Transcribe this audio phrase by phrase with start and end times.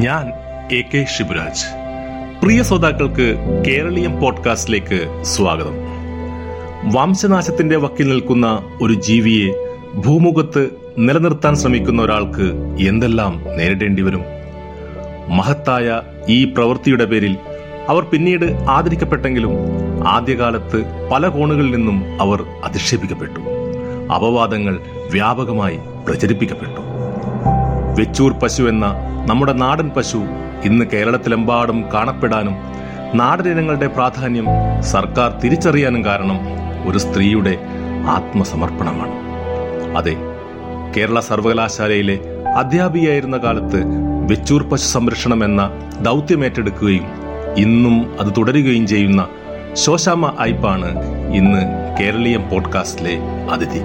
[0.00, 0.32] ഞാൻ
[0.74, 1.64] A K Shivraj.
[2.42, 3.36] പ്രിയ ശ്രോതാക്കൾക്ക്
[3.66, 5.74] കേരളീയം പോഡ്കാസ്റ്റിലേക്ക് സ്വാഗതം.
[6.94, 9.52] വംശനാശത്തിന്റെ വക്കിൽ നിൽക്കുന്ന ഒരു ജീവിയെ
[9.94, 10.68] ഭൂമുഖത്ത്
[10.98, 12.42] നിലനിർത്താൻ ശ്രമിക്കുന്ന ഒരാൾക്ക്
[12.88, 14.22] എന്തെല്ലാം നേരിടേണ്ടി വരും?
[15.28, 17.36] മഹത്തായ ഈ പ്രവൃത്തിയുടെ പേരിൽ
[17.88, 19.52] അവർ പിന്നീട് ആദരിക്കപ്പെട്ടെങ്കിലും
[20.08, 23.40] ആദ്യകാലത്ത് പല കോണുകളിൽ നിന്നും അവർ അധിക്ഷേപിക്കപ്പെട്ടു.
[24.12, 25.78] അപവാദങ്ങൾ വ്യാപകമായി
[26.08, 26.90] പ്രചരിപ്പിക്കപ്പെട്ടു.
[28.00, 28.86] വെച്ചൂർ പശു എന്ന
[29.28, 30.20] നമ്മുടെ നാടൻ പശു
[30.64, 32.56] ഇന്ന് കേരളത്തിലെമ്പാടും കാണപ്പെടാനും
[33.14, 34.46] നാടനിനങ്ങളുടെ പ്രാധാന്യം
[34.80, 36.38] സർക്കാർ തിരിച്ചറിയാനും കാരണം
[36.88, 37.54] ഒരു സ്ത്രീയുടെ
[38.08, 39.14] ആത്മസമർപ്പണമാണ്.
[39.96, 40.14] അതെ
[40.96, 42.16] കേരള സർവകലാശാലയിലെ
[42.56, 43.80] അധ്യാപികയായിരുന്ന കാലത്ത്
[44.30, 47.06] വെച്ചൂർ പശു സംരക്ഷണം എന്ന ദൗത്യമേറ്റെടുക്കുകയും
[47.56, 49.28] ഇന്നും അത് തുടരുകയും ചെയ്യുന്ന
[49.74, 50.90] ശോശാമ്മ ഐപ്പാണ്
[51.34, 51.62] ഇന്ന്
[51.98, 53.14] കേരളീയം പോഡ്കാസ്റ്റിലെ
[53.50, 53.82] അതിഥി.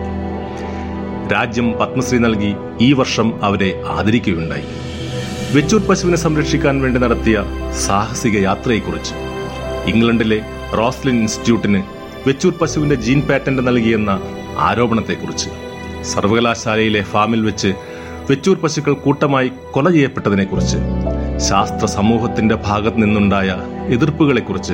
[1.31, 4.63] രാജ്യം പത്മശ്രീ നൽകി ഈ വർഷം അവരെ ആദരിക്കുകയുണ്ടായി.
[5.55, 7.43] വെച്ചൂർ പശുവിനെ സംരക്ഷിക്കാൻ വേണ്ടി നടത്തിയ
[7.85, 9.13] സാഹസിക യാത്രയെക്കുറിച്ച്.
[9.89, 10.41] ഇംഗ്ലണ്ടിലെ
[10.77, 11.83] റോസ്ലിൻ ഇൻസ്റ്റിറ്റ്യൂട്ടിന്
[12.27, 14.21] വെച്ചൂർ പശുവിന്റെ ജീൻ പാറ്റന്റ് നൽകിയെന്ന
[14.57, 15.49] ആരോപണത്തെക്കുറിച്ച്.
[16.03, 17.73] സർവകലാശാലയിലെ ഫാമിൽ വെച്ച്
[18.29, 20.77] വെച്ചൂർ പശുക്കൾ കൂട്ടമായി കൊല ചെയ്യപ്പെട്ടതിനെക്കുറിച്ച്.
[21.49, 24.73] ശാസ്ത്ര സമൂഹത്തിന്റെ ഭാഗത്ത് നിന്നുണ്ടായ എതിർപ്പുകളെക്കുറിച്ച്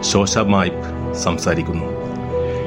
[0.00, 1.86] ശോശമായിപ്പ് സംസാരിക്കുന്നു.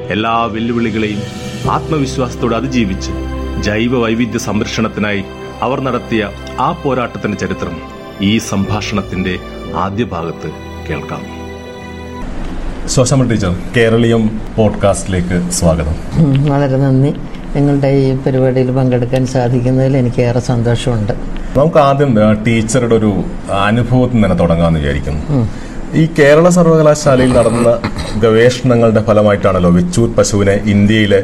[0.08, 1.20] എല്ലാ വെല്ലുവിളികളെയും
[1.70, 3.10] ആത്മവിശ്വാസത്തോടെ അതിജീവിച്ച്
[3.62, 5.24] ജൈവ വൈവിധ്യ സംരക്ഷണത്തിനായി
[5.62, 6.28] അവർ നടത്തിയ
[6.60, 7.76] ആ പോരാട്ടത്തിന്റെ ചരിത്രം
[8.22, 9.38] ഈ സംഭാഷണത്തിന്റെ
[9.76, 10.50] ആദ്യ ഭാഗത്ത്
[10.90, 11.22] കേൾക്കാം.
[12.88, 15.94] ശോശമ്മ ടീച്ചർ കേരളീയം പോഡ്കാസ്റ്റിലേക്ക് സ്വാഗതം.
[16.48, 17.10] വളരെ നന്ദി.
[17.56, 21.12] നിങ്ങളുടെ ഈ പരിപാടിയിൽ പങ്കെടുക്കാൻ സാധിക്കുന്നതിൽ എനിക്ക് ഏറെ സന്തോഷമുണ്ട്.
[21.56, 23.24] നമുക്ക് ആദ്യം ടീച്ചറുടെ ഒരു
[23.66, 25.48] അനുഭവത്തിൽ തന്നെ തുടങ്ങാമെന്ന് വിചാരിക്കുന്നു.
[26.00, 27.68] ഈ കേരള സർവകലാശാലയിൽ നടന്ന
[28.22, 31.20] ഗവേഷണങ്ങളുടെ ഫലമായിട്ടാണല്ലോ വെച്ചൂർ പശുവിനെ ഇന്ത്യയിലെ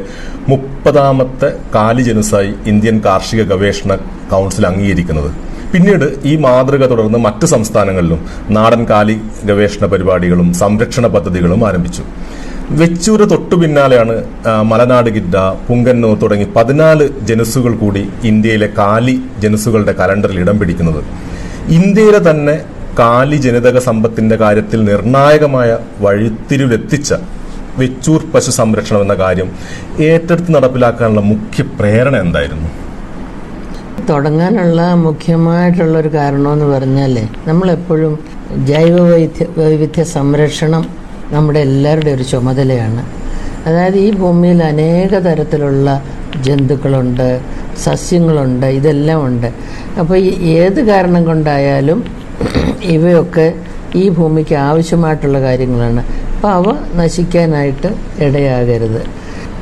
[0.51, 3.97] മുപ്പതാമത്തെ കാലി ജനുസായി ഇന്ത്യൻ കാർഷിക ഗവേഷണ
[4.33, 5.29] കൗൺസിൽ അംഗീകരിക്കുന്നത്.
[5.73, 8.21] പിന്നീട് ഈ മാതൃക തുടർന്ന് മറ്റ് സംസ്ഥാനങ്ങളിലും
[8.57, 9.15] നാടൻ കാലി
[9.49, 12.03] ഗവേഷണ പരിപാടികളും സംരക്ഷണ പദ്ധതികളും ആരംഭിച്ചു.
[12.81, 14.15] വെച്ചൂര് തൊട്ടു പിന്നാലെയാണ്
[14.71, 15.37] മലനാട് ഗിഡ
[15.69, 19.15] പുങ്കന്നൂർ തുടങ്ങി പതിനാല് ജനുസുകൾ കൂടി ഇന്ത്യയിലെ കാലി
[19.45, 21.01] ജനുസുകളുടെ കലണ്ടറിൽ ഇടം പിടിക്കുന്നത്.
[21.79, 22.55] ഇന്ത്യയിലെ തന്നെ
[22.99, 27.13] കാലി ജനിതക സമ്പത്തിന്റെ കാര്യത്തിൽ നിർണായകമായ വഴിത്തിരിവിലെത്തിച്ച
[27.77, 29.49] വെച്ചൂർ പശു സംരക്ഷണം എന്ന കാര്യം
[29.99, 32.69] ഏറ്റെടുത്ത് നടപ്പിലാക്കാനുള്ള മുഖ്യ പ്രേരണ എന്തായിരുന്നു?
[34.09, 38.19] തുടങ്ങാനുള്ള മുഖ്യമായിട്ടുള്ള ഒരു കാരണമെന്ന് പറഞ്ഞാൽ നമ്മളെപ്പോഴും
[38.65, 40.85] ജൈവ വൈദ്യ വൈവിധ്യ സംരക്ഷണം
[41.31, 43.03] നമ്മുടെ എല്ലാവരുടെ ഒരു ചുമതലയാണ്.
[43.67, 46.03] അതായത് ഈ ഭൂമിയിൽ അനേക തരത്തിലുള്ള
[46.41, 47.41] ജന്തുക്കളുണ്ട്
[47.83, 49.49] സസ്യങ്ങളുണ്ട് ഇതെല്ലാം ഉണ്ട്.
[49.99, 50.17] അപ്പോൾ
[50.57, 52.20] ഏത് കാരണം കൊണ്ടായാലും
[52.83, 53.53] ഇവയൊക്കെ
[53.95, 56.03] ഈ ഭൂമിക്ക് ആവശ്യമായിട്ടുള്ള കാര്യങ്ങളാണ്.
[56.35, 56.63] അപ്പോൾ അവ
[56.95, 57.89] നശിക്കാനായിട്ട്
[58.23, 59.01] ഇടയാകരുത്.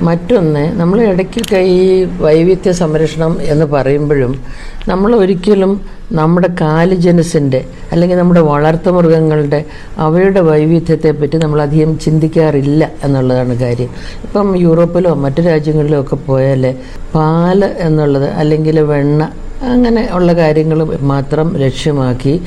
[0.02, 4.40] മറ്റൊന്ന് നമ്മൾ ഇടയ്ക്കൊക്കെ ഈ വൈവിധ്യ സംരക്ഷണം എന്ന് പറയുമ്പോഴും
[4.88, 5.82] നമ്മൾ ഒരിക്കലും
[6.12, 9.66] നമ്മുടെ കാലിജനസിന്റെ അല്ലെങ്കിൽ നമ്മുടെ വളർത്തു മൃഗങ്ങളുടെ
[9.98, 13.90] അവയുടെ വൈവിധ്യത്തെ പറ്റി നമ്മൾ അധികം ചിന്തിക്കാറില്ല എന്നുള്ളതാണ് കാര്യം.
[14.24, 16.76] ഇപ്പം യൂറോപ്പിലോ മറ്റു രാജ്യങ്ങളിലോ ഒക്കെ പോയാൽ
[17.16, 19.30] പാൽ എന്നുള്ളത് അല്ലെങ്കിൽ വെണ്ണ
[19.68, 22.42] അങ്ങനെ ഉള്ള കാര്യങ്ങൾ മാത്രം ലക്ഷ്യമാക്കി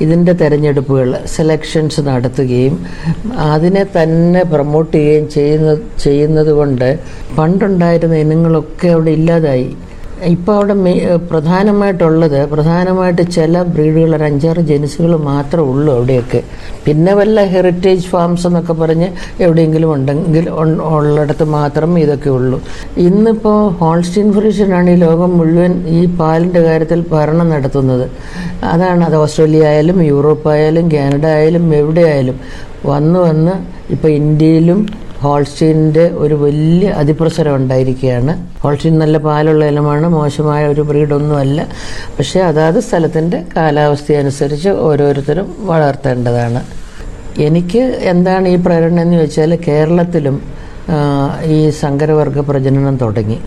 [0.00, 2.74] ഇതിന്റെ തെരഞ്ഞെടുപ്പുകൾ സെലക്ഷൻസ് നടത്തുകയും
[3.52, 5.74] അതിനെ തന്നെ പ്രൊമോട്ട് ചെയ്യുകയും ചെയ്യുന്ന
[6.04, 6.88] ചെയ്യുന്നത് കൊണ്ട്
[7.38, 9.76] പണ്ടുണ്ടായിരുന്ന ഇനങ്ങളൊക്കെ അവിടെ ഇല്ലാതായി.
[10.32, 10.74] ഇപ്പോൾ അവിടെ
[11.30, 16.40] പ്രധാനമായിട്ടുള്ളത് പ്രധാനമായിട്ട് ചില ബ്രീഡുകൾ ഒരു അഞ്ചാറ് ജനുസുകൾ മാത്രമേ ഉള്ളൂ അവിടെയൊക്കെ.
[16.86, 19.08] പിന്നെ വല്ല ഹെറിറ്റേജ് ഫാംസ് എന്നൊക്കെ പറഞ്ഞ്
[19.44, 20.48] എവിടെയെങ്കിലും ഉണ്ടെങ്കിൽ
[20.96, 22.60] ഉള്ളിടത്ത് മാത്രം ഇതൊക്കെ ഉള്ളൂ.
[23.06, 28.06] ഇന്നിപ്പോൾ ഹോൾസ്റ്റീൻ ഫ്രീഷനാണ് ഈ ലോകം മുഴുവൻ ഈ പാലിന്റെ കാര്യത്തിൽ ഭരണം നടത്തുന്നത്.
[28.72, 32.38] അതാണ് അത് ഓസ്ട്രേലിയ ആയാലും യൂറോപ്പ് ആയാലും കാനഡ ആയാലും എവിടെ ആയാലും
[32.84, 33.54] വന്ന് വന്ന്
[33.94, 34.80] ഇപ്പോൾ ഇന്ത്യയിലും
[35.20, 38.46] ഹോൾസ്റ്റീന്റെ ഒരു വലിയ അതിപ്രസരം ഉണ്ടായിരിക്കുകയാണ്.
[38.60, 41.66] ഹോൾസ്റ്റീൻ നല്ല പാലുള്ള ഇനമാണ് മോശമായ ഒരു ബ്രീഡൊന്നുമല്ല.
[42.18, 46.62] പക്ഷേ അതാത് സ്ഥലത്തിന്റെ കാലാവസ്ഥ അനുസരിച്ച് ഓരോരുത്തരും വളർത്തേണ്ടതാണ്.
[47.38, 47.78] എനിക്ക്
[48.12, 50.42] എന്താണ് ഈ പ്രേരണ എന്ന് ചോദിച്ചാൽ കേരളത്തിലും
[51.44, 53.38] ഈ സങ്കരവർഗ പ്രജനനം തുടങ്ങി.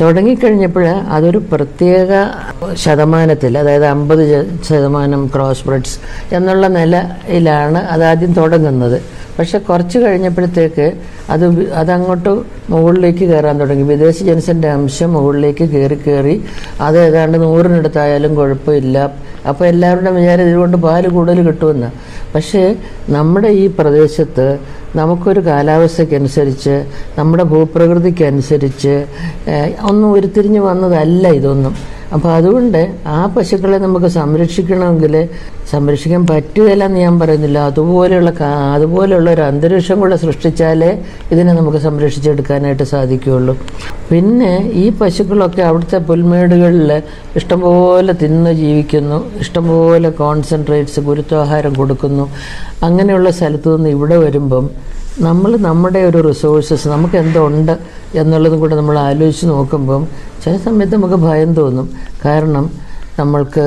[0.00, 2.10] തുടങ്ങിക്കഴിഞ്ഞപ്പോൾ അതൊരു പ്രത്യേക
[2.74, 4.22] ശതമാനത്തിൽ അതായത് അമ്പത്
[4.68, 5.98] ശതമാനം ക്രോസ് ബ്രിഡ്സ്
[6.34, 9.17] എന്നുള്ള നിലയിലാണ് അതാദ്യം തുടങ്ങുന്നത്.
[9.38, 10.86] പക്ഷെ കുറച്ച് കഴിഞ്ഞപ്പോഴത്തേക്ക്
[11.30, 12.32] അത് അതങ്ങോട്ട്
[12.70, 13.82] മുകളിലേക്ക് കയറാൻ തുടങ്ങി.
[13.82, 16.44] വിദേശ ജനസിന്റെ അംശം മുകളിലേക്ക് കയറി കയറി
[16.80, 18.98] അത് ഏതാണ്ട് നൂറിനടുത്തായാലും കുഴപ്പമില്ല.
[19.48, 21.90] അപ്പോൾ എല്ലാവരുടെയും വിചാരം ഇതുകൊണ്ട് പാൽ കൂടുതൽ കിട്ടുമെന്ന്.
[22.34, 22.76] പക്ഷേ
[23.08, 24.58] നമ്മുടെ ഈ പ്രദേശത്ത്
[24.96, 26.74] നമുക്കൊരു കാലാവസ്ഥയ്ക്കനുസരിച്ച്
[27.18, 28.94] നമ്മുടെ ഭൂപ്രകൃതിക്കനുസരിച്ച്
[29.90, 31.97] ഒന്നും ഉരുത്തിരിഞ്ഞ് വന്നതല്ല ഇതൊന്നും.
[32.14, 35.14] അപ്പോൾ അതുകൊണ്ട് ആ പശുക്കളെ നമുക്ക് സംരക്ഷിക്കണമെങ്കിൽ
[35.70, 37.58] സംരക്ഷിക്കാൻ പറ്റുകയില്ല എന്ന് ഞാൻ പറയുന്നില്ല.
[37.70, 38.30] അതുപോലെയുള്ള
[38.74, 43.54] അതുപോലെയുള്ള ഒരു അന്തരീക്ഷം കൂടെ സൃഷ്ടിച്ചാലേ ഇതിനെ നമുക്ക് സംരക്ഷിച്ചെടുക്കാനായിട്ട് സാധിക്കുകയുള്ളൂ.
[44.10, 44.52] പിന്നെ
[44.82, 47.02] ഈ പശുക്കളൊക്കെ അവിടുത്തെ പുൽമേടുകളിൽ
[47.36, 49.18] ഇഷ്ടംപോലെ തിന്ന് ജീവിക്കുന്നു.
[49.40, 52.26] ഇഷ്ടംപോലെ കോൺസെൻട്രേറ്റ്സ് ഗുരുത്വാഹാരം കൊടുക്കുന്നു.
[52.82, 54.70] അങ്ങനെയുള്ള സ്ഥലത്തു നിന്ന് ഇവിടെ വരുമ്പം
[55.26, 57.72] നമ്മൾ നമ്മുടെ ഒരു റിസോഴ്സസ് നമുക്ക് എന്തുണ്ട്
[58.20, 60.02] എന്നുള്ളതും കൂടെ നമ്മൾ ആലോചിച്ച് നോക്കുമ്പം
[60.42, 61.86] ചില സമയത്ത് നമുക്ക് ഭയം തോന്നും.
[62.24, 62.64] കാരണം
[63.20, 63.64] നമ്മൾക്ക്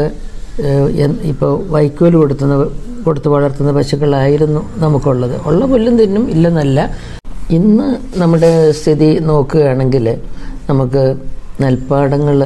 [1.32, 2.56] ഇപ്പോൾ വൈക്കോൽ കൊടുത്തുന്ന
[3.06, 5.36] കൊടുത്ത് വളർത്തുന്ന പശുക്കളായിരുന്നു നമുക്കുള്ളത്.
[5.50, 6.80] ഉള്ള പുല്ലും തിന്നും ഇല്ലെന്നല്ല.
[7.58, 7.88] ഇന്ന്
[8.22, 10.08] നമ്മുടെ സ്ഥിതി നോക്കുകയാണെങ്കിൽ
[10.70, 11.04] നമുക്ക്
[11.64, 12.38] നെൽപ്പാടങ്ങൾ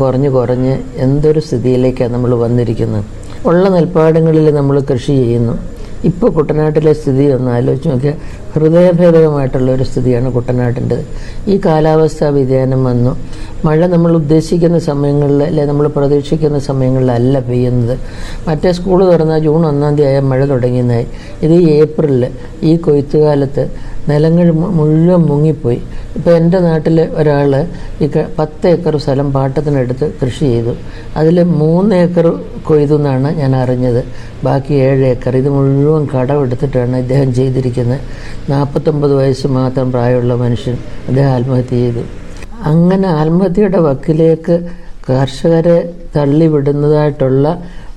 [0.00, 0.74] കുറഞ്ഞ് കുറഞ്ഞ്
[1.04, 3.04] എന്തൊരു സ്ഥിതിയിലേക്കാണ് നമ്മൾ വന്നിരിക്കുന്നത്?
[3.50, 5.54] ഉള്ള നെൽപ്പാടങ്ങളിൽ നമ്മൾ കൃഷി ചെയ്യുന്നു.
[6.04, 8.16] ഇപ്പോൾ കുട്ടനാട്ടിലെ സ്ഥിതി ഒന്ന് ആലോചിച്ച് നോക്കിയാൽ
[8.54, 11.04] ഹൃദയഭേദകമായിട്ടുള്ള ഒരു സ്ഥിതിയാണ് കുട്ടനാട്ടിന്റെ.
[11.48, 13.16] ഈ കാലാവസ്ഥാ വ്യതിയാനം വന്നു.
[13.64, 17.98] മഴ നമ്മൾ ഉദ്ദേശിക്കുന്ന സമയങ്ങളിൽ അല്ലെ നമ്മൾ പ്രതീക്ഷിക്കുന്ന സമയങ്ങളിലല്ല പെയ്യുന്നത്.
[18.48, 21.06] മറ്റേ സ്കൂൾ തുറന്നാൽ ജൂൺ ഒന്നാം തീയതി ആയാൽ മഴ തുടങ്ങിയതായി
[21.42, 22.24] ഇത് ഏപ്രിലിൽ
[22.62, 24.46] ഈ കൊയ്ത്തുകാലത്ത് നിലങ്ങൾ
[24.78, 25.78] മുഴുവൻ മുങ്ങിപ്പോയി.
[26.16, 27.52] ഇപ്പോൾ എന്റെ നാട്ടിൽ ഒരാൾ
[28.04, 28.06] ഈ
[28.38, 30.72] പത്ത് ഏക്കർ സ്ഥലം പാട്ടത്തിനെടുത്ത് കൃഷി ചെയ്തു.
[31.20, 32.26] അതിൽ മൂന്ന് ഏക്കർ
[32.68, 34.02] കൊയ്തു എന്നാണ് ഞാൻ അറിഞ്ഞത്.
[34.46, 38.00] ബാക്കി ഏഴ് ഏക്കർ ഇത് മുഴുവൻ കടമെടുത്തിട്ടാണ് ഇദ്ദേഹം ചെയ്തിരിക്കുന്നത്
[38.52, 40.76] നാൽപ്പത്തൊമ്പത് വയസ്സ് മാത്രം പ്രായമുള്ള മനുഷ്യൻ
[41.08, 42.04] അദ്ദേഹം ആത്മഹത്യ ചെയ്തു.
[42.72, 44.56] അങ്ങനെ ആത്മഹത്യയുടെ വക്കിലേക്ക്
[45.08, 45.78] കർഷകരെ
[46.16, 47.46] തള്ളിവിടുന്നതായിട്ടുള്ള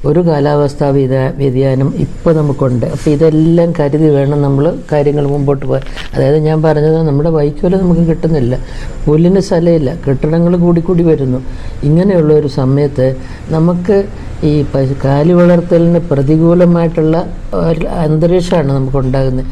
[0.09, 2.85] ഒരു കാലാവസ്ഥാ വ്യതിയാ വ്യതിയാനം ഇപ്പോൾ നമുക്കുണ്ട്.
[2.85, 5.83] അപ്പോൾ ഇതെല്ലാം കരുതി വേണം നമ്മൾ കാര്യങ്ങൾ മുമ്പോട്ട് പോകാൻ.
[6.15, 8.57] അതായത് ഞാൻ പറഞ്ഞത് നമ്മുടെ വൈക്കോൽ നമുക്ക് കിട്ടുന്നില്ല.
[9.05, 9.95] പുല്ലിന് സ്ഥലമില്ല.
[10.07, 11.41] കെട്ടിടങ്ങൾ കൂടിക്കൂടി വരുന്നു.
[11.83, 13.15] ഇങ്ങനെയുള്ള ഒരു സമയത്ത്
[13.49, 13.97] നമുക്ക്
[14.43, 17.15] ഈ പശു കാലി വളർത്തലിന് പ്രതികൂലമായിട്ടുള്ള
[17.53, 19.45] ഒരു അന്തരീക്ഷമാണ് നമുക്ക് ഉണ്ടാകുന്നത്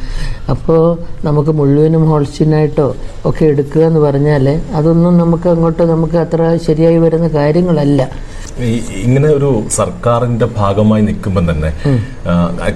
[0.50, 0.80] അപ്പോൾ
[1.24, 2.94] നമുക്ക് മുഴുവനും ഹോൾസ്റ്റീനായിട്ടോ
[3.26, 8.08] ഒക്കെ എടുക്കുക എന്ന് പറഞ്ഞാൽ അതൊന്നും നമുക്ക് അങ്ങോട്ട് നമുക്ക് അത്ര ശരിയായി വരുന്ന കാര്യങ്ങളല്ല.
[9.02, 11.70] ഇങ്ങനെ ഒരു സർക്കാരിന്റെ ഭാഗമായി നിൽക്കുമ്പോൾ തന്നെ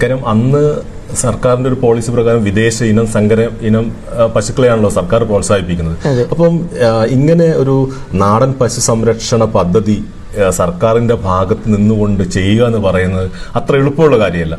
[0.02, 0.62] കാര്യം അന്ന്
[1.14, 3.92] സർക്കാരിന്റെ ഒരു പോളിസി പ്രകാരം വിദേശ ഇനം സങ്കര ഇനം
[4.34, 6.26] പശുക്കളെയാണല്ലോ സർക്കാർ പ്രോത്സാഹിപ്പിക്കുന്നത്.
[6.30, 6.54] അപ്പം
[7.08, 10.04] ഇങ്ങനെ ഒരു നാടൻ പശു സംരക്ഷണ പദ്ധതി
[10.50, 14.58] സർക്കാരിന്റെ ഭാഗത്ത് നിന്നുകൊണ്ട് ചെയ്യുക എന്ന് പറയുന്നത് അത്ര എളുപ്പമുള്ള കാര്യമല്ല.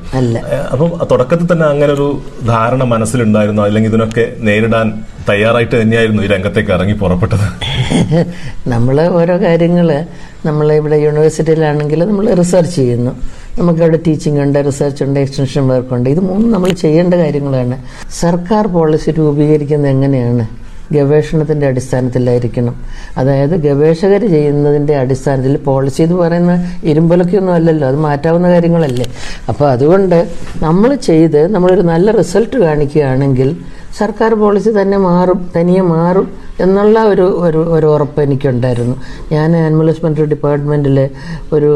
[0.71, 3.62] അപ്പം തുടക്കത്തിൽ തന്നെ അങ്ങനെ ഒരു ധാരണ മനസ്സിലുണ്ടായിരുന്നു.
[3.62, 7.45] അല്ലെങ്കിൽ ഇതിനൊക്കെ നേരിടാൻ തയ്യാറായിട്ട് തന്നെയായിരുന്നു ഈ രംഗത്തേക്ക് ഇറങ്ങി പുറപ്പെട്ടത്.
[8.68, 10.06] നമ്മൾ ഓരോ കാര്യങ്ങൾ
[10.45, 13.12] നമ്മൾ ഇവിടെ യൂണിവേഴ്സിറ്റിയിലാണെങ്കിൽ നമ്മൾ റിസർച്ച് ചെയ്യുന്നു.
[13.60, 16.10] നമുക്കവിടെ ടീച്ചിങ് ഉണ്ട് റിസർച്ച് ഉണ്ട് എക്സ്റ്റൻഷൻ വർക്ക് ഉണ്ട്.
[16.10, 17.77] ഇത് മൂന്നും നമ്മൾ ചെയ്യേണ്ട കാര്യങ്ങളാണ്.
[18.19, 20.48] സർക്കാർ പോളിസി രൂപീകരിക്കുന്നത് എങ്ങനെയാണ്?
[20.91, 22.75] ഗവേഷണത്തിന്റെ അടിസ്ഥാനത്തിലായിരിക്കണം.
[23.18, 26.53] അതായത് ഗവേഷകർ ചെയ്യുന്നതിന്റെ അടിസ്ഥാനത്തിൽ പോളിസി എന്ന് പറയുന്ന
[26.83, 29.07] ഇരുമ്പലക്കൊന്നും അല്ലല്ലോ അത് മാറ്റാവുന്ന കാര്യങ്ങളല്ലേ.
[29.50, 30.27] അപ്പോൾ അതുകൊണ്ട്
[30.63, 33.57] നമ്മൾ ചെയ്ത് നമ്മളൊരു നല്ല റിസൾട്ട് കാണിക്കുകയാണെങ്കിൽ
[34.00, 36.27] സർക്കാർ പോളിസി തന്നെ മാറും തനിയെ മാറും
[36.62, 38.95] എന്നുള്ള ഒരു ഒരു ഒരു ഉറപ്പ് എനിക്കുണ്ടായിരുന്നു.
[39.31, 41.09] ഞാൻ ആനിമൽ ഹസ്ബൻഡറി ഡിപ്പാർട്ട്മെന്റിൽ
[41.53, 41.71] ഒരു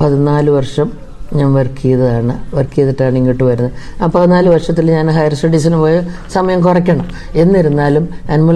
[0.00, 0.88] പതിനാല് വർഷം
[1.36, 2.34] ഞാൻ വർക്ക് ചെയ്തതാണ്.
[2.54, 3.72] വർക്ക് ചെയ്തിട്ടാണ് ഇങ്ങോട്ട് വരുന്നത്.
[4.02, 6.02] ആ പതിനാല് വർഷത്തിൽ ഞാൻ ഹയർ സ്റ്റഡീസിന് പോയ
[6.32, 7.06] സമയം കുറയ്ക്കണം.
[7.34, 8.08] എന്നിരുന്നാലും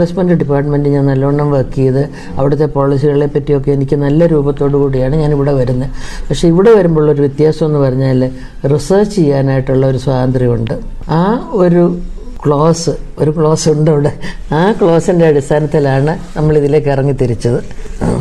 [0.06, 5.52] ഹസ്ബൻഡറി ഡിപ്പാർട്ട്മെന്റ് ഞാൻ നല്ലോണം വർക്ക് ചെയ്ത് അവിടുത്തെ പോളിസികളെ പറ്റിയൊക്കെ എനിക്ക് നല്ല രൂപത്തോടു കൂടിയാണ് ഞാൻ ഇവിടെ
[5.52, 5.90] വരുന്നത്.
[6.30, 8.30] പക്ഷേ ഇവിടെ വരുമ്പോൾ ഒരു വ്യത്യാസം എന്ന് പറഞ്ഞാൽ
[8.74, 10.74] റിസർച്ച് ചെയ്യാനായിട്ടുള്ള ഒരു സ്വാതന്ത്ര്യമുണ്ട്.
[11.10, 11.98] ആ ഒരു
[12.44, 14.12] ക്ലോസ് ഒരു ക്ലോസ് ഉണ്ട് അവിടെ.
[14.54, 17.58] ആ ക്ലോസിന്റെ അടിസ്ഥാനത്തിലാണ് നമ്മൾ ഇതിലേക്ക് ഇറങ്ങി തിരിച്ചത്.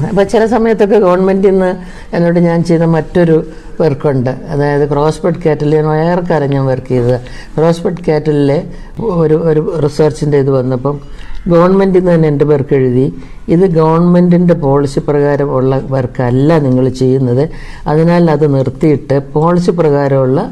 [0.10, 1.72] അപ്പോൾ ചില സമയത്തൊക്കെ ഗവൺമെന്റിൽ നിന്ന്
[2.16, 3.48] എന്നോട് ഞാൻ ചെയ്ത മറ്റൊരു
[3.82, 4.30] വർക്കുണ്ട്.
[4.30, 7.22] അതായത് ക്രോസ്ബെഡ് ബെഡ് ഞാൻ വയർക്കാരൻ ഞാൻ വർക്ക് ചെയ്തത്.
[7.58, 8.64] ക്രോസ്ബെഡ് കാറ്റലിലെ
[9.02, 11.02] ഒരു ഒരു റിസർച്ചിന്റെ ഇത് വന്നപ്പം
[11.48, 13.14] ഗവൺമെന്റിൽ നിന്ന് തന്നെ എന്റെ വർക്ക് എഴുതി.
[13.48, 17.50] ഇത് ഗവൺമെന്റിന്റെ പോളിസി പ്രകാരം ഉള്ള വർക്കല്ല നിങ്ങൾ ചെയ്യുന്നത്.
[17.88, 20.52] അതിനാൽ അത് നിർത്തിയിട്ട് പോളിസി പ്രകാരമുള്ള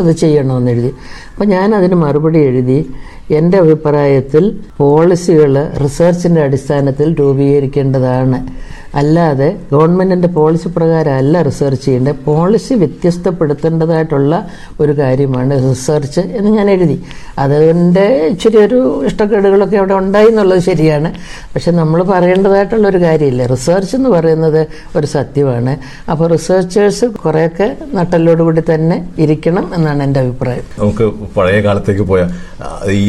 [0.00, 0.94] ഇത് ചെയ്യണമെന്ന് എഴുതി.
[1.32, 2.90] അപ്പം ഞാൻ അതിന് മറുപടി എഴുതി.
[3.30, 8.38] എന്റെ അഭിപ്രായത്തിൽ പോളിസികൾ റിസർച്ചിന്റെ അടിസ്ഥാനത്തിൽ രൂപീകരിക്കേണ്ടതാണ്.
[8.94, 12.14] അല്ലാതെ ഗവൺമെന്റിന്റെ പോളിസി പ്രകാരം അല്ല റിസർച്ച് ചെയ്യേണ്ടത്.
[12.24, 14.34] പോളിസി വ്യത്യസ്തപ്പെടുത്തേണ്ടതായിട്ടുള്ള
[14.80, 16.96] ഒരു കാര്യമാണ് റിസർച്ച് എന്ന് ഞാൻ എഴുതി.
[17.38, 21.10] അതിന്റെ ഇച്ചിരി ഒരു ഇഷ്ടക്കേടുകളൊക്കെ അവിടെ ഉണ്ടായി എന്നുള്ളത് ശരിയാണ്.
[21.54, 23.46] പക്ഷെ നമ്മൾ പറയേണ്ടതായിട്ടുള്ള ഒരു കാര്യമില്ല.
[23.46, 25.74] റിസർച്ച് എന്ന് പറയുന്നത് ഒരു സത്യമാണ്.
[26.10, 30.64] അപ്പോൾ റിസർച്ചേഴ്സ് കുറേയൊക്കെ നട്ടലോടുകൂടി തന്നെ ഇരിക്കണം എന്നാണ് എന്റെ അഭിപ്രായം.
[30.78, 31.04] നമുക്ക്
[31.36, 32.30] പഴയ കാലത്തേക്ക് പോയാൽ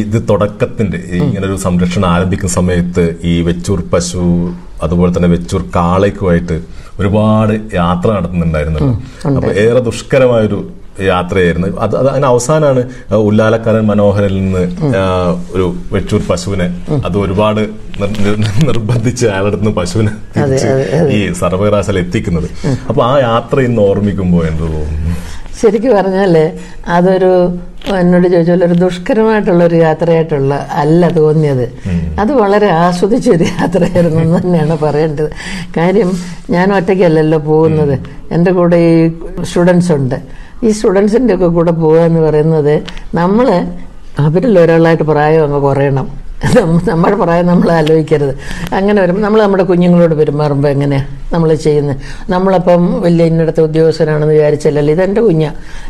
[0.04, 4.24] ഇത് തുടക്കത്തിന്റെ ഇങ്ങനൊരു ഇങ്ങനെ ഒരു സംരക്ഷണം ആരംഭിക്കുന്ന സമയത്ത് ഈ വെച്ചൂർ പശു
[4.82, 6.58] അതുപോലെ തന്നെ വെച്ചൂർ കാളയ്ക്കുമായിട്ട്
[7.00, 8.80] ഒരുപാട് യാത്ര നടത്തുന്നുണ്ടായിരുന്നു.
[9.38, 10.60] അപ്പൊ ഏറെ ദുഷ്കരമായൊരു
[11.02, 11.68] യാത്രയായിരുന്നു.
[11.80, 12.82] അത് അത് അതിന് അവസാനമാണ്
[13.16, 14.64] ഉല്ലാലക്കാരൻ മനോഹരിൽ നിന്ന്
[15.52, 16.68] ഒരു വെച്ചൂർ പശുവിനെ
[17.06, 17.62] അത് ഒരുപാട്
[18.00, 20.12] നിർ- നിർ- നിർബന്ധിച്ച് അയാളുടെ നിന്ന് പശുവിനെ
[21.14, 22.48] ഈ സർവകലാശാല എത്തിക്കുന്നത്.
[22.90, 25.16] അപ്പൊ ആ യാത്ര ഇന്ന് ഓർമ്മിക്കുമ്പോൾ എന്ത് തോന്നുന്നു?
[25.62, 26.52] ശരിക്കും പറഞ്ഞാൽ
[26.88, 27.58] അതൊരു
[27.96, 31.74] എന്നോട് ചോദിച്ചാൽ ഒരു ദുഷ്കരമായിട്ടുള്ള ഒരു യാത്രയായിട്ടുള്ള അല്ല തോന്നിയത്.
[32.20, 35.32] അത് വളരെ ആസ്വദിച്ചൊരു യാത്രയായിരുന്നു എന്ന് തന്നെയാണ് പറയേണ്ടത്.
[35.78, 36.12] കാര്യം
[36.50, 38.00] ഞാൻ ഒറ്റയ്ക്കല്ലല്ലോ പോകുന്നത്.
[38.32, 39.12] എന്റെ കൂടെ ഈ
[39.44, 40.16] സ്റ്റുഡൻസ് ഉണ്ട്.
[40.64, 42.84] ഈ സ്റ്റുഡൻസിന്റെ ഒക്കെ കൂടെ പോകുക എന്ന് പറയുന്നത്
[43.16, 43.68] നമ്മൾ
[44.20, 46.26] അവരിൽ ഒരാളായിട്ട് പ്രായം അങ്ങ് കുറയണം.
[46.56, 48.36] നമ്മ- നമ്മുടെ പ്രായം നമ്മൾ ആലോചിക്കരുത്
[48.76, 51.98] അങ്ങനെ വരുമ്പോൾ നമ്മൾ നമ്മുടെ കുഞ്ഞുങ്ങളോട് പെരുമാറുമ്പോൾ എങ്ങനെയാണ് നമ്മൾ ചെയ്യുന്നത്
[52.30, 55.46] നമ്മളപ്പം വലിയ ഇന്നടത്തെ ഉദ്യോഗസ്ഥനാണെന്ന് വിചാരിച്ചല്ലല്ലോ ഇതെന്റെ കുഞ്ഞ.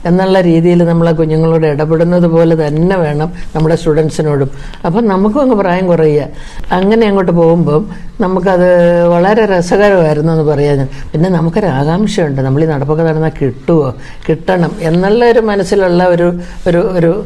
[0.05, 4.49] എന്നുള്ള രീതിയിൽ നമ്മൾ ആ കുഞ്ഞുങ്ങളോട് ഇടപെടുന്നത് പോലെ തന്നെ വേണം നമ്മുടെ സ്റ്റുഡൻസിനോടും.
[4.85, 6.27] അപ്പം നമുക്കും അങ്ങ് പ്രായം കുറയുക.
[6.71, 7.89] അങ്ങനെ അങ്ങോട്ട് പോകുമ്പം
[8.21, 8.69] നമുക്കത്
[9.07, 12.41] വളരെ രസകരമായിരുന്നു എന്ന് പറയാൻ പിന്നെ നമുക്കൊരു ആകാംക്ഷയുണ്ട്.
[12.41, 13.93] നമ്മൾ ഈ നടപ്പൊക്കെ നടന്നാൽ കിട്ടുമോ
[14.29, 16.27] കിട്ടണം എന്നുള്ള ഒരു മനസ്സിലുള്ള ഒരു
[16.67, 17.25] ഒരു ഒരു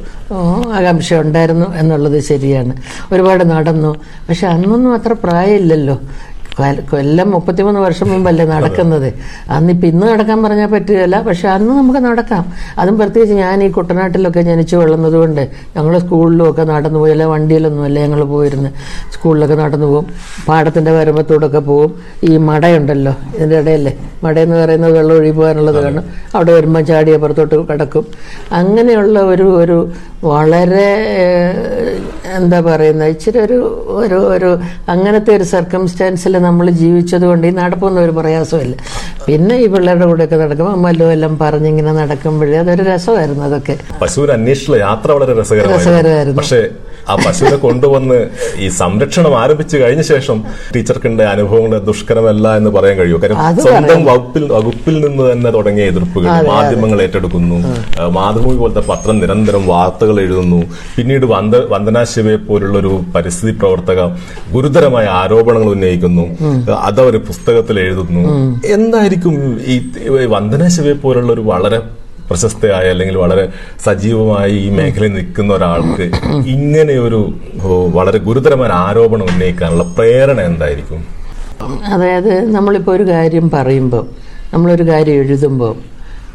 [0.73, 2.73] ആകാംക്ഷ ഉണ്ടായിരുന്നു എന്നുള്ളത് ശരിയാണ്.
[3.13, 3.95] ഒരുപാട് നടന്നു.
[4.29, 5.99] പക്ഷെ അന്നൊന്നും അത്ര പ്രായമില്ലല്ലോ.
[6.91, 9.13] കൊല്ലം മുപ്പത്തിമൂന്ന് വർഷം മുമ്പല്ലേ നടക്കുന്നത്.
[9.49, 11.21] അന്നിപ്പോൾ ഇന്ന് നടക്കാൻ പറഞ്ഞാൽ പറ്റുകയില്ല.
[11.21, 12.53] പക്ഷെ അന്ന് നമുക്ക് നടക്കാം.
[12.77, 17.11] അതും പ്രത്യേകിച്ച് ഞാൻ ഈ കുട്ടനാട്ടിലൊക്കെ ജനിച്ചു വളർന്നത് കൊണ്ട് ഞങ്ങൾ സ്കൂളിലും ഒക്കെ നടന്നു പോയി.
[17.11, 18.69] അല്ല വണ്ടിയിലൊന്നും അല്ല ഞങ്ങൾ പോയിരുന്ന്.
[19.13, 20.07] സ്കൂളിലൊക്കെ നടന്നു പോകും.
[20.47, 21.91] പാടത്തിന്റെ വരമ്പത്തൂടൊക്കെ പോകും.
[22.23, 23.93] ഈ മടയുണ്ടല്ലോ ഇതിന്റെ ഇടയല്ലേ?
[24.23, 26.03] മടയെന്ന് പറയുന്നത് വെള്ളം ഒഴിപ്പോകാനുള്ളത് കാണും
[26.35, 28.05] അവിടെ വരുമ്പോൾ ചാടി അപ്പുറത്തോട്ട് കിടക്കും.
[28.51, 29.77] അങ്ങനെയുള്ള ഒരു ഒരു
[30.23, 30.87] വളരെ
[32.37, 33.57] എന്താ പറയുന്നത് ഇച്ചിരി ഒരു
[33.89, 38.75] ഒരു ഒരു അങ്ങനത്തെ ഒരു സർക്കംസ്റ്റാൻസിൽ നമ്മൾ ജീവിച്ചത് കൊണ്ട് ഈ നടപ്പൊന്നും ഒരു പ്രയാസമില്ല
[39.27, 43.75] പിന്നെ ഈ പിള്ളേരുടെ കൂടെയൊക്കെ നടക്കുമ്പോൾ അമ്മല്ലോ എല്ലാം പറഞ്ഞിങ്ങനെ നടക്കുമ്പോഴേ അതൊരു രസമായിരുന്നു അതൊക്കെ.
[44.01, 46.37] പശുവിനെ അന്വേഷിച്ചുള്ള യാത്ര വളരെ രസകരമായിരുന്നു.
[46.39, 46.61] പക്ഷേ
[47.09, 48.17] ആ പശുവിനെ കൊണ്ടുവന്ന്
[48.57, 50.43] ഈ സംരക്ഷണം ആരംഭിച്ചു കഴിഞ്ഞ ശേഷം
[50.75, 53.19] ടീച്ചർക്കിന്റെ അനുഭവങ്ങൾ ദുഷ്കരമല്ല എന്ന് പറയാൻ കഴിയുമോ?
[53.23, 57.57] കാര്യം സ്വന്തം വകുപ്പിൽ വകുപ്പിൽ നിന്ന് തന്നെ തുടങ്ങിയ എതിർപ്പുകൾ മാധ്യമങ്ങൾ ഏറ്റെടുക്കുന്നു.
[58.17, 60.59] മാതൃഭൂമി പോലത്തെ പത്രം നിരന്തരം വാർത്തകൾ എഴുതുന്നു.
[60.97, 63.99] പിന്നീട് വന്ദ വന്ദനാശിവയെ പോലുള്ളൊരു പരിസ്ഥിതി പ്രവർത്തക
[64.53, 66.25] ഗുരുതരമായ ആരോപണങ്ങൾ ഉന്നയിക്കുന്നു.
[66.79, 68.23] അതവർ പുസ്തകത്തിൽ എഴുതുന്നു.
[68.73, 69.35] എന്തായിരിക്കും
[69.73, 69.77] ഈ
[70.35, 71.79] വന്ദനാശിവയെ പോലുള്ള ഒരു വളരെ
[72.29, 73.45] പ്രശസ്തയായ അല്ലെങ്കിൽ വളരെ
[73.85, 76.05] സജീവമായി ഈ മേഖലയിൽ നിൽക്കുന്ന ഒരാൾക്ക്
[76.53, 77.19] ഇങ്ങനെ ഒരു
[77.93, 80.99] വളരെ ഗുരുതരമായ ആരോപണം ഉന്നയിക്കാനുള്ള പ്രേരണ എന്തായിരിക്കും?
[81.93, 84.03] അതായത് നമ്മളിപ്പോൾ ഒരു കാര്യം പറയുമ്പോൾ
[84.53, 85.73] നമ്മളൊരു കാര്യം എഴുതുമ്പോൾ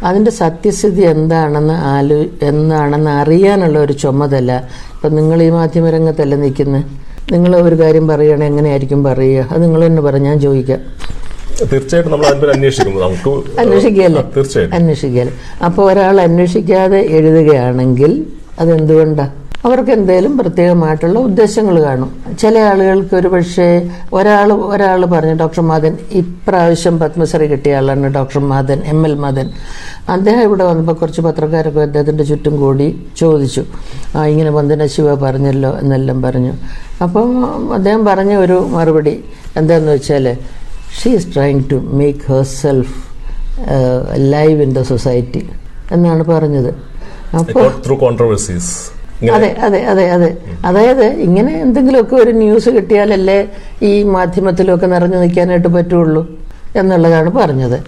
[0.02, 4.50] അതിന്റെ സത്യസ്ഥിതി എന്താണെന്ന് ആലോ എന്താണെന്ന് അറിയാനുള്ള ഒരു ചുമതല
[4.94, 6.84] ഇപ്പം നിങ്ങൾ ഈ മാധ്യമരംഗത്തല്ല നിൽക്കുന്നത്
[7.32, 9.46] നിങ്ങൾ ഒരു കാര്യം പറയുകയാണെങ്കിൽ എങ്ങനെയായിരിക്കും പറയുക?
[9.50, 10.80] അത് നിങ്ങൾ തന്നെ പറ ഞാൻ ചോദിക്കാം.
[11.60, 13.30] തീർച്ചയായിട്ടും നമ്മൾ അതിനെ അന്വേഷിക്കും നമുക്ക്
[13.60, 14.22] അന്വേഷിക്കുകയല്ലേ?
[14.36, 14.76] തീർച്ചയായിട്ടും.
[14.76, 15.34] അന്വേഷിക്കുകയല്ലേ?
[15.64, 18.12] അപ്പോൾ ഒരാൾ അന്വേഷിക്കാതെ എഴുതുകയാണെങ്കിൽ
[18.58, 19.26] അതെന്തുകൊണ്ടാ?
[19.64, 22.10] അവർക്ക് എന്തെങ്കിലും പ്രത്യേകമായിട്ടുള്ള ഉദ്ദേശങ്ങൾ കാണും.
[22.38, 28.82] ചില ആളുകൾക്ക് ഒരു പക്ഷേ ഒരാൾ ഒരാൾ പറഞ്ഞു ഡോക്ടർ മാധൻ ഇപ്രാവശ്യം പത്മശ്രീ കിട്ടിയ ആളാണ് doctor Madhan
[28.86, 29.50] M L Madhan.
[30.08, 33.64] അദ്ദേഹം ഇവിടെ വന്നപ്പോൾ കുറച്ച് പത്രക്കാരൊക്കെ അദ്ദേഹത്തിന്റെ ചുറ്റും കൂടി ചോദിച്ചു.
[34.16, 36.52] ആ ഇങ്ങനെ വന്ദന ശിവ പറഞ്ഞല്ലോ എന്നെല്ലാം പറഞ്ഞു.
[37.02, 37.30] അപ്പം
[37.74, 39.24] അദ്ദേഹം പറഞ്ഞ ഒരു മറുപടി
[39.56, 40.36] എന്താണെന്ന് വെച്ചാൽ
[40.98, 42.20] she is trying to make
[42.62, 42.96] herself
[44.34, 45.42] live in the society
[45.92, 46.70] എന്നാണ് പറഞ്ഞത്.
[47.40, 48.72] അപ്പോൾ ത്രൂ കോൺട്രവേഴ്സീസ്
[49.36, 50.28] അതെ അതെ അതെ അതെ.
[50.68, 53.36] അതായത് ഇങ്ങനെ എന്തെങ്കിലുമൊക്കെ ഒരു ന്യൂസ് കിട്ടിയാലല്ലേ
[53.90, 56.22] ഈ മാധ്യമത്തിലൊക്കെ നിറഞ്ഞു നിൽക്കാനായിട്ട് പറ്റുള്ളൂ
[56.80, 57.78] എന്നുള്ളതാണ് പറഞ്ഞത്.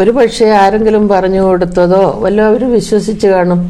[0.00, 3.60] ഒരു പക്ഷേ ആരെങ്കിലും പറഞ്ഞു കൊടുത്തതോ വല്ലോ അവർ വിശ്വസിച്ച് കാണും.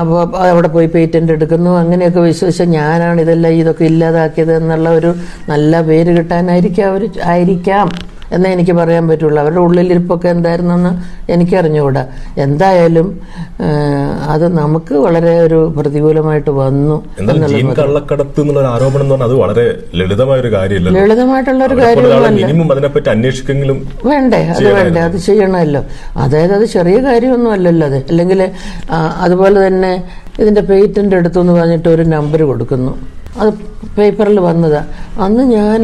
[0.00, 1.72] അപ്പോൾ അവിടെ പോയി പേറ്റന്റ് എടുക്കുന്നു.
[1.78, 5.14] അങ്ങനെയൊക്കെ വിശ്വസിച്ച ഞാനാണ് ഇതെല്ലാം ഇതൊക്കെ ഇല്ലാതാക്കിയത് എന്നുള്ള ഒരു
[5.48, 7.88] നല്ല പേര് കിട്ടാനായിരിക്കാം അവർ ആയിരിക്കാം.
[8.34, 9.38] എന്നേ എനിക്ക് പറയാൻ പറ്റുള്ളൂ.
[9.42, 10.92] അവരുടെ ഉള്ളിലിരിപ്പൊക്കെ എന്തായിരുന്നെന്ന്
[11.32, 12.02] എനിക്കറിഞ്ഞുകൂടാ.
[12.44, 13.08] എന്തായാലും
[14.34, 16.96] അത് നമുക്ക് വളരെ ഒരു പ്രതികൂലമായിട്ട് വന്നു
[17.80, 19.64] കള്ളക്കടത്ത് എന്നുള്ള ആരോപണം എന്ന് പറഞ്ഞാൽ അത് വളരെ
[20.00, 21.76] ലളിതമായ ഒരു കാര്യമല്ല ലളിതമായിട്ടുള്ള ഒരു
[22.40, 23.78] മിനിമം അതിനെപ്പറ്റി അന്വേഷിക്കെങ്കിലും
[24.10, 24.40] വേണ്ടേ?
[24.54, 25.00] അത് വേണ്ടേ?
[25.08, 25.82] അത് ചെയ്യണമല്ലോ.
[26.24, 27.98] അതായത് അത് ചെറിയ കാര്യമൊന്നും അല്ലല്ലോ അത്.
[28.10, 28.42] അല്ലെങ്കിൽ
[29.26, 29.92] അതുപോലെ തന്നെ
[30.42, 32.92] ഇതിന്റെ പേറ്റന്റ് എടുത്തു എന്ന് പറഞ്ഞിട്ട് ഒരു നമ്പർ കൊടുക്കുന്നു.
[33.40, 33.50] അത്
[33.98, 34.80] പേപ്പറിൽ വന്നത്.
[35.18, 35.82] അന്ന് ഞാൻ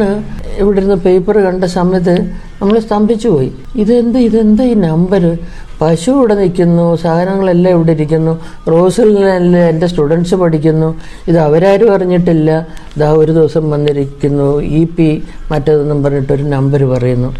[0.59, 2.15] ഇവിടെ ഇരുന്ന് പേപ്പർ കണ്ട സമയത്ത്
[2.61, 3.51] നമ്മൾ സ്തംഭിച്ചു പോയി.
[3.75, 5.37] ഇതെന്ത് ഇതെന്ത് ഈ നമ്പർ
[5.81, 10.95] പശു ഇവിടെ നിൽക്കുന്നു സാധനങ്ങളെല്ലാം ഇവിടെ ഇരിക്കുന്നു റോസിലെല്ലാം എന്റെ സ്റ്റുഡൻസ് പഠിക്കുന്നു
[11.27, 12.67] ഇത് അവരാരും അറിഞ്ഞിട്ടില്ല.
[12.95, 17.33] ഇതാ ഒരു ദിവസം വന്നിരിക്കുന്നു ഇ പി മറ്റേതെന്നും പറഞ്ഞിട്ട് ഒരു നമ്പർ പറയുന്നു.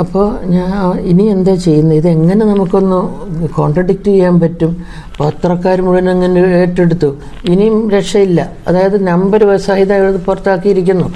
[0.00, 0.68] അപ്പോൾ ഞാൻ
[1.10, 1.96] ഇനി എന്താ ചെയ്യുന്നത്?
[2.00, 2.98] ഇതെങ്ങനെ നമുക്കൊന്ന്
[3.56, 4.72] കോൺട്രഡിക്റ്റ് ചെയ്യാൻ പറ്റും?
[5.20, 7.10] പത്രക്കാർ മുഴുവൻ അങ്ങനെ ഏറ്റെടുത്തു.
[7.52, 8.40] ഇനിയും രക്ഷയില്ല.
[8.68, 11.08] അതായത് നമ്പർ സഹിതം പുറത്താക്കിയിരിക്കുന്നു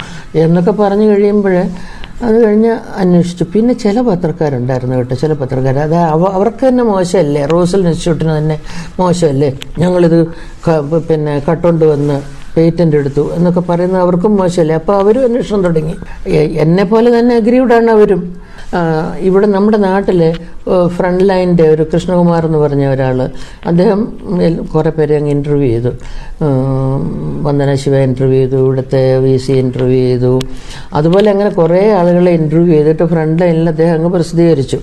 [0.43, 1.55] എന്നൊക്കെ പറഞ്ഞു കഴിയുമ്പോൾ
[2.27, 3.43] അത് കഴിഞ്ഞ് അന്വേഷിച്ചു.
[3.53, 7.45] പിന്നെ ചില പത്രക്കാരുണ്ടായിരുന്നു കേട്ടോ ചില പത്രക്കാർ അത് അവ അവർക്ക് തന്നെ മോശമല്ലേ?
[7.45, 8.57] റോസൽ ഇൻസ്റ്റിറ്റ്യൂട്ടിന് തന്നെ
[8.99, 9.49] മോശമല്ലേ?
[9.79, 10.19] ഞങ്ങളിത്
[11.09, 12.17] പിന്നെ കട്ടുകൊണ്ട് വന്ന്
[12.55, 14.75] പേറ്റന്റ് എടുത്തു എന്നൊക്കെ പറയുന്നത് അവർക്കും മോശമല്ലേ?
[14.75, 15.95] അപ്പോൾ അവരും അന്വേഷണം തുടങ്ങി.
[16.65, 18.21] എന്നെ പോലെ തന്നെ അഗ്രീവ്ഡാണ് അവരും.
[19.27, 20.19] ഇവിടെ നമ്മുടെ നാട്ടിൽ
[20.95, 23.19] ഫ്രണ്ട് ലൈന്റെ ഒരു കൃഷ്ണകുമാർ എന്ന് പറഞ്ഞ ഒരാൾ
[23.69, 23.99] അദ്ദേഹം
[24.73, 25.91] കുറേ പേരെ അങ്ങ് ഇന്റർവ്യൂ ചെയ്തു.
[27.47, 30.33] വന്ദന ശിവ ഇന്റർവ്യൂ ചെയ്തു ഇവിടുത്തെ വി സി ഇന്റർവ്യൂ ചെയ്തു.
[30.99, 34.79] അതുപോലെ അങ്ങനെ കുറേ ആളുകളെ ഇന്റർവ്യൂ ചെയ്തിട്ട് ഫ്രണ്ട് ലൈനിൽ അദ്ദേഹം അങ്ങ് പ്രസിദ്ധീകരിച്ചു.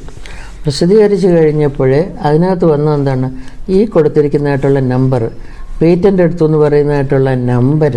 [0.64, 3.28] പ്രസിദ്ധീകരിച്ച് കഴിഞ്ഞപ്പോഴേ അതിനകത്ത് വന്ന എന്താണ്?
[3.76, 5.22] ഈ കൊടുത്തിരിക്കുന്നതായിട്ടുള്ള നമ്പർ
[5.80, 7.94] പേറ്റന്റ് എടുത്തു എന്ന് പറയുന്നതായിട്ടുള്ള നമ്പർ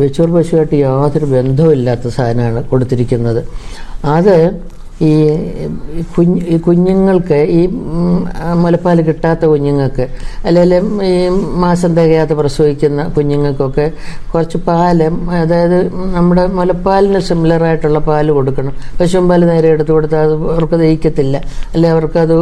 [0.00, 3.40] വെച്ചൂർ പശുവായിട്ട് യാതൊരു ബന്ധവും ഇല്ലാത്ത സാധനമാണ് കൊടുത്തിരിക്കുന്നത്.
[4.16, 4.36] അത്
[5.06, 5.10] ഈ
[6.14, 7.60] കുഞ്ഞ് കുഞ്ഞുങ്ങൾക്ക് ഈ
[8.62, 10.04] മുലപ്പാൽ കിട്ടാത്ത കുഞ്ഞുങ്ങൾക്ക്
[10.46, 10.74] അല്ലെങ്കിൽ
[11.08, 11.12] ഈ
[11.64, 13.86] മാസം തികയാതെ പ്രസവിക്കുന്ന കുഞ്ഞുങ്ങൾക്കൊക്കെ
[14.32, 15.02] കുറച്ച് പാൽ
[15.42, 15.78] അതായത്
[16.16, 18.74] നമ്മുടെ മുലപ്പാലിന് സിമിലറായിട്ടുള്ള പാൽ കൊടുക്കണം.
[19.00, 21.36] പശുമ്പാൽ നേരെ എടുത്തു കൊടുത്താൽ അത് അവർക്ക് ദഹിക്കത്തില്ല.
[21.74, 22.36] അല്ലെ അവർക്കത്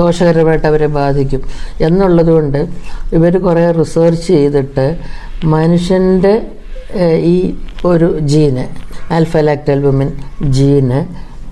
[0.00, 1.42] ദോഷകരമായിട്ട് അവരെ ബാധിക്കും.
[1.88, 2.60] എന്നുള്ളത് കൊണ്ട്
[3.18, 4.86] ഇവർ കുറേ റിസർച്ച് ചെയ്തിട്ട്
[5.56, 6.34] മനുഷ്യന്റെ
[7.32, 7.36] ഈ
[7.90, 8.66] ഒരു ജീന്
[9.16, 10.08] ആൽഫലാക്ടൽബുമിൻ
[10.56, 11.00] ജീന്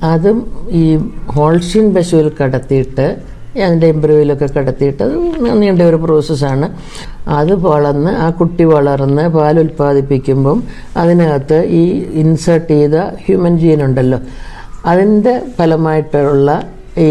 [0.03, 0.39] അതും
[0.71, 5.15] ഈ ഹോൾഷിൻ പശുവിൽ കടത്തിയിട്ട് അതിന്റെ എംബ്രോയിലൊക്കെ കടത്തിയിട്ട് അത്
[5.61, 6.67] നീണ്ട ഒരു പ്രോസസ്സാണ്
[7.27, 10.63] അത് വളർന്ന് ആ കുട്ടി വളർന്ന് പാൽ ഉൽപ്പാദിപ്പിക്കുമ്പം
[10.97, 14.19] അതിനകത്ത് ഈ ഇൻസേർട്ട് ചെയ്ത ഹ്യൂമൻ ജീൻ ഉണ്ടല്ലോ
[14.85, 16.51] അതിന്റെ ഫലമായിട്ടുള്ള
[16.99, 17.09] ഈ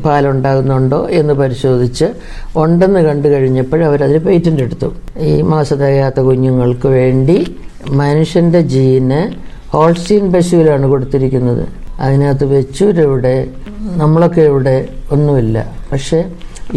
[0.00, 2.06] പാലുണ്ടാകുന്നുണ്ടോ എന്ന് പരിശോധിച്ച്
[2.56, 4.88] ഉണ്ടെന്ന് കണ്ടു കഴിഞ്ഞപ്പോൾ അവരതിന് പേറ്റന്റ് എടുത്തു.
[5.20, 7.38] ഈ മാസതയാത്ത കുഞ്ഞുങ്ങൾക്ക് വേണ്ടി
[7.90, 9.45] മനുഷ്യന്റെ ജീന്
[9.76, 11.64] ഹോൾസ്റ്റീൻ പശുവിലാണ് കൊടുത്തിരിക്കുന്നത്.
[12.04, 13.36] അതിനകത്ത് വെച്ചൂരെവിടെ
[14.02, 14.76] നമ്മളൊക്കെ ഇവിടെ
[15.14, 15.56] ഒന്നുമില്ല.
[15.90, 16.18] പക്ഷേ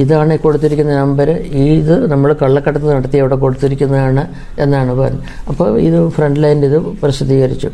[0.02, 1.30] ഇതാണ് കൊടുത്തിരിക്കുന്ന നമ്പർ
[1.68, 4.24] ഇത് നമ്മൾ കള്ളക്കടത്ത് നടത്തി അവിടെ കൊടുത്തിരിക്കുന്നതാണ്
[4.64, 5.24] എന്നാണ് പറഞ്ഞത്.
[5.50, 7.70] അപ്പോൾ ഇത് ഫ്രണ്ട് ലൈൻ ഇത് പ്രസിദ്ധീകരിച്ചു.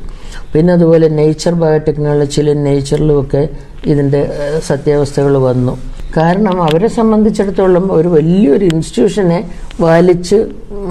[0.53, 3.43] പിന്നെ അതുപോലെ നേച്ചർ ബയോടെക്നോളജിയിലും നേച്ചറിലുമൊക്കെ
[3.91, 4.21] ഇതിന്റെ
[4.69, 5.75] സത്യാവസ്ഥകൾ വന്നു.
[6.17, 9.39] കാരണം അവരെ സംബന്ധിച്ചിടത്തോളം ഒരു വലിയൊരു ഇൻസ്റ്റിറ്റ്യൂഷനെ
[9.85, 10.37] വലിച്ച്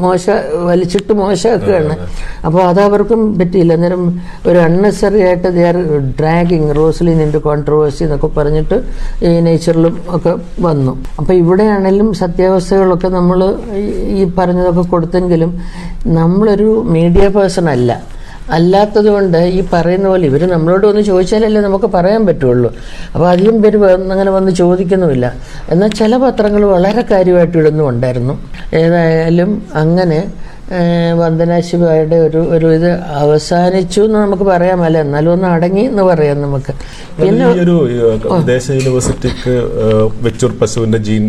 [0.03, 0.25] മോശ
[0.69, 1.95] വലിച്ചിട്ട് മോശമാക്കുകയാണ്.
[2.47, 3.73] അപ്പോൾ അതവർക്കും പറ്റിയില്ല.
[3.79, 4.03] അന്നേരം
[4.49, 5.77] ഒരു അൺനെസറി ആയിട്ട് they are
[6.21, 8.79] dragging Roslin into controversy എന്നൊക്കെ പറഞ്ഞിട്ട്
[9.29, 10.35] ഈ നേച്ചറിലും ഒക്കെ
[10.69, 10.95] വന്നു.
[11.19, 13.41] അപ്പോൾ ഇവിടെയാണെങ്കിലും സത്യാവസ്ഥകളൊക്കെ നമ്മൾ
[14.21, 15.53] ഈ പറഞ്ഞതൊക്കെ കൊടുത്തെങ്കിലും
[16.19, 18.14] നമ്മളൊരു മീഡിയ പേഴ്സൺ അല്ല.
[18.57, 22.71] അല്ലാത്തത് കൊണ്ട് ഈ പറയുന്ന പോലെ ഇവർ നമ്മളോട് വന്ന് ചോദിച്ചാലല്ലേ നമുക്ക് പറയാൻ പറ്റുള്ളൂ.
[23.15, 25.33] അപ്പോൾ അധികം പേര് അങ്ങനെ വന്ന് ചോദിക്കുന്നുമില്ല.
[25.71, 28.39] എന്നാൽ ചില പത്രങ്ങൾ വളരെ കാര്യമായിട്ട് ഇടുന്നുണ്ടായിരുന്നു
[28.75, 30.21] ഏതായാലും അങ്ങനെ
[31.23, 32.91] വന്ദനാശിപായുടെ ഒരു ഒരു ഇത്
[33.23, 34.99] അവസാനിച്ചു എന്ന് നമുക്ക് പറയാമല്ല?
[34.99, 36.73] എന്നാലും ഒന്ന് അടങ്ങി എന്ന് പറയാം നമുക്ക്.
[37.21, 37.75] പിന്നെ ഒരു
[38.39, 39.55] വിദേശ യൂണിവേഴ്സിറ്റിക്ക്
[40.27, 41.27] വെച്ചൂർ പശുവിന്റെ ജീൻ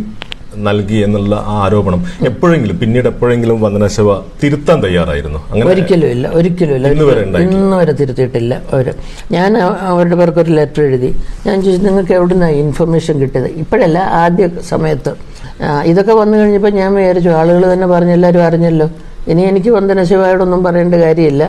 [0.68, 5.40] നൽകി എന്നുള്ള ആ ആരോപണം എപ്പോഴെങ്കിലും പിന്നീട് എപ്പോഴെങ്കിലും വന്ദനശവ തിരുത്താൻ തയ്യാറായിരുന്നു?
[5.52, 6.88] അങ്ങനെ ഒരിക്കലും ഇല്ല ഒരിക്കലും ഇല്ല.
[7.46, 8.90] ഇന്ന് വരെ തിരുത്തിയിട്ടില്ല അവർ
[9.36, 9.52] ഞാൻ
[9.92, 11.12] അവരുടെ പേർക്ക് ഒരു ലെറ്റർ എഴുതി.
[11.48, 13.50] ഞാൻ ചോദിച്ചു നിങ്ങൾക്ക് എവിടുന്നാണ് ഇൻഫർമേഷൻ കിട്ടിയത്?
[13.64, 15.14] ഇപ്പോഴല്ല ആദ്യ സമയത്ത്.
[15.92, 18.88] ഇതൊക്കെ വന്നു കഴിഞ്ഞപ്പോൾ ഞാൻ വിചാരിച്ചു ആളുകൾ തന്നെ പറഞ്ഞു എല്ലാവരും അറിഞ്ഞല്ലോ.
[19.32, 21.44] ഇനി എനിക്ക് വന്ദനശിവായോടൊന്നും പറയേണ്ട കാര്യമില്ല.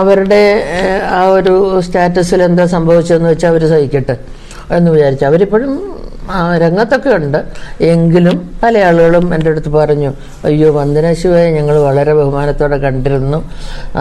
[0.00, 0.40] അവരുടെ
[1.18, 1.54] ആ ഒരു
[1.86, 4.16] സ്റ്റാറ്റസിൽ എന്താ സംഭവിച്ചതെന്ന് വെച്ചാൽ അവർ സഹിക്കട്ടെ
[4.78, 5.24] എന്ന് വിചാരിച്ചു.
[5.30, 5.72] അവരിപ്പോഴും
[6.64, 7.38] രംഗത്തൊക്കെ ഉണ്ട്.
[7.92, 10.10] എങ്കിലും പല ആളുകളും എന്റെ അടുത്ത് പറഞ്ഞു
[10.48, 13.40] അയ്യോ വന്ദന ശിവയെ ഞങ്ങൾ വളരെ ബഹുമാനത്തോടെ കണ്ടിരുന്നു.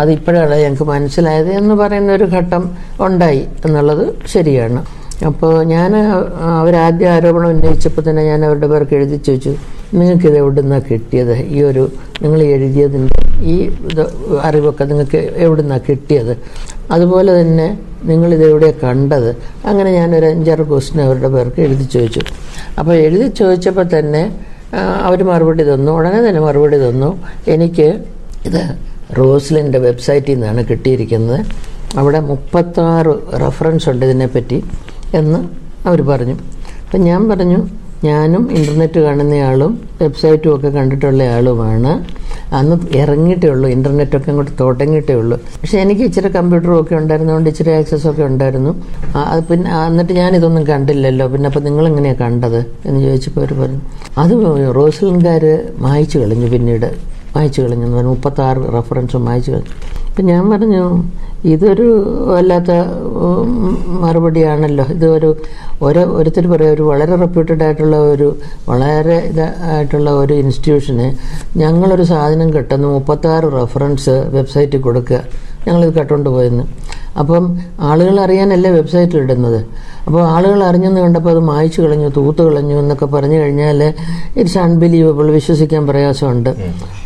[0.01, 2.63] അതിപ്പോഴാണ് ഞങ്ങൾക്ക് മനസ്സിലായത് എന്ന് പറയുന്ന ഒരു ഘട്ടം
[3.07, 4.81] ഉണ്ടായി എന്നുള്ളത് ശരിയാണ്.
[5.27, 5.91] അപ്പോൾ ഞാൻ
[6.61, 9.53] അവരാദ്യ ആരോപണം ഉന്നയിച്ചപ്പോൾ തന്നെ ഞാൻ അവരുടെ പേർക്ക് എഴുതി ചോദിച്ചു
[9.97, 11.35] നിങ്ങൾക്കിത് എവിടെ നിന്നാണ് കിട്ടിയത്?
[11.55, 11.83] ഈ ഒരു
[12.23, 13.13] നിങ്ങൾ എഴുതിയതിന്റെ
[13.53, 13.55] ഈ
[13.91, 14.01] ഇത്
[14.47, 16.33] അറിവൊക്കെ നിങ്ങൾക്ക് എവിടെ നിന്നാണ് കിട്ടിയത്?
[16.91, 19.37] അതുപോലെ തന്നെ നിങ്ങൾ ഇതെവിടെ കണ്ടത്.
[19.65, 22.21] അങ്ങനെ ഞാനൊരു അഞ്ചാറ് ക്വസ്റ്റിന് അവരുടെ പേർക്ക് എഴുതി ചോദിച്ചു.
[22.79, 24.39] അപ്പോൾ എഴുതി ചോദിച്ചപ്പോൾ തന്നെ
[25.01, 25.91] അവർ മറുപടി തന്നു.
[25.91, 27.23] ഉടനെ തന്നെ മറുപടി തന്നു.
[27.47, 28.03] എനിക്ക്
[28.45, 28.75] ഇത്
[29.17, 31.45] റോസ്ലിന്റെ വെബ്സൈറ്റിൽ നിന്നാണ് കിട്ടിയിരിക്കുന്നത്.
[31.97, 34.63] അവിടെ മുപ്പത്താറ് റെഫറൻസ് ഉണ്ട് ഇതിനെപ്പറ്റി
[35.13, 35.39] എന്ന്
[35.87, 36.33] അവർ പറഞ്ഞു.
[36.85, 37.67] അപ്പം ഞാൻ പറഞ്ഞു
[38.05, 41.91] ഞാനും ഇന്റർനെറ്റ് കാണുന്നയാളും വെബ്സൈറ്റും ഒക്കെ കണ്ടിട്ടുള്ള ആളുമാണ്
[42.53, 45.37] അന്ന് ഇറങ്ങിയിട്ടേ ഉള്ളൂ ഇന്റർനെറ്റൊക്കെ അങ്ങോട്ട് തുടങ്ങിയിട്ടേ ഉള്ളൂ.
[45.61, 48.71] പക്ഷേ എനിക്ക് ഇച്ചിരി കമ്പ്യൂട്ടറും ഒക്കെ ഉണ്ടായിരുന്നതുകൊണ്ട് ഇച്ചിരി ആക്സസ് ഒക്കെ ഉണ്ടായിരുന്നു.
[49.17, 51.27] അത് പിന്നെ എന്നിട്ട് ഞാനിതൊന്നും കണ്ടില്ലല്ലോ.
[51.27, 53.81] പിന്നെ അപ്പം നിങ്ങളെങ്ങനെയാണ് കണ്ടത് എന്ന് ചോദിച്ചപ്പോൾ അവർ പറഞ്ഞു
[54.17, 54.33] അത്
[54.75, 55.45] റോസ്ലിൻകാർ
[55.77, 56.89] മായച്ചു കളഞ്ഞു പിന്നീട്.
[57.35, 58.09] മായച്ചു കളഞ്ഞു എന്ന് പറഞ്ഞു.
[58.09, 59.73] മുപ്പത്താറ് റെഫറൻസും മായച്ചു കളഞ്ഞു.
[60.15, 60.83] അപ്പം ഞാൻ പറഞ്ഞു
[61.45, 61.85] ഇതൊരു
[62.33, 62.71] വല്ലാത്ത
[64.03, 64.85] മറുപടിയാണല്ലോ.
[64.85, 65.29] ഇതൊരു
[65.81, 68.27] ഒരു ഒരുത്തർ പറയാം ഒരു വളരെ റെപ്യൂട്ടഡ് ആയിട്ടുള്ള ഒരു
[68.69, 71.07] വളരെ ഇതായിട്ടുള്ള ഒരു ഇൻസ്റ്റിറ്റ്യൂഷന്
[71.57, 72.87] ഞങ്ങളൊരു സാധനം കിട്ടുന്നു.
[72.87, 75.19] മുപ്പത്താറ് റെഫറൻസ് വെബ്സൈറ്റിൽ കൊടുക്കുക.
[75.67, 76.63] ഞങ്ങളിത് കേട്ടോണ്ട് പോയെന്ന്.
[77.19, 77.43] അപ്പം
[77.89, 79.59] ആളുകൾ അറിയാനല്ലേ വെബ്സൈറ്റിൽ ഇടുന്നത്?
[80.07, 83.79] അപ്പോൾ ആളുകൾ അറിഞ്ഞെന്ന് കണ്ടപ്പോൾ അത് മായ്ച്ചു കളഞ്ഞു തൂത്ത് കളഞ്ഞു എന്നൊക്കെ പറഞ്ഞു കഴിഞ്ഞാൽ
[84.39, 86.51] ഇറ്റ്സ് അൺബിലീവബിൾ വിശ്വസിക്കാൻ പ്രയാസമുണ്ട്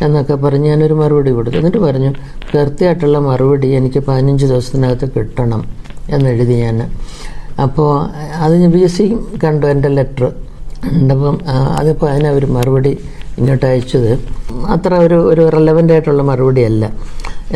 [0.06, 1.56] എന്നൊക്കെ പറഞ്ഞ് ഞാനൊരു മറുപടി കൊടുത്തു.
[1.56, 2.10] എന്നിട്ട് പറഞ്ഞു
[2.50, 5.62] കൃത്യമായിട്ടുള്ള മറുപടി എനിക്ക് പതിനഞ്ച് ദിവസത്തിനകത്ത് കിട്ടണം
[6.16, 6.80] എന്നെഴുതി ഞാൻ.
[7.64, 7.90] അപ്പോൾ
[8.44, 9.06] അത് ബി എസ് സി
[9.44, 10.26] കണ്ടു എന്റെ ലെറ്റർ.
[10.84, 11.36] കണ്ടപ്പം
[11.80, 12.92] അതിപ്പോൾ അതിനവർ മറുപടി
[13.38, 14.12] ഇങ്ങോട്ട് അയച്ചത്.
[14.74, 16.84] അത്ര ഒരു ഒരു റെലവന്റ് ആയിട്ടുള്ള മറുപടിയല്ല.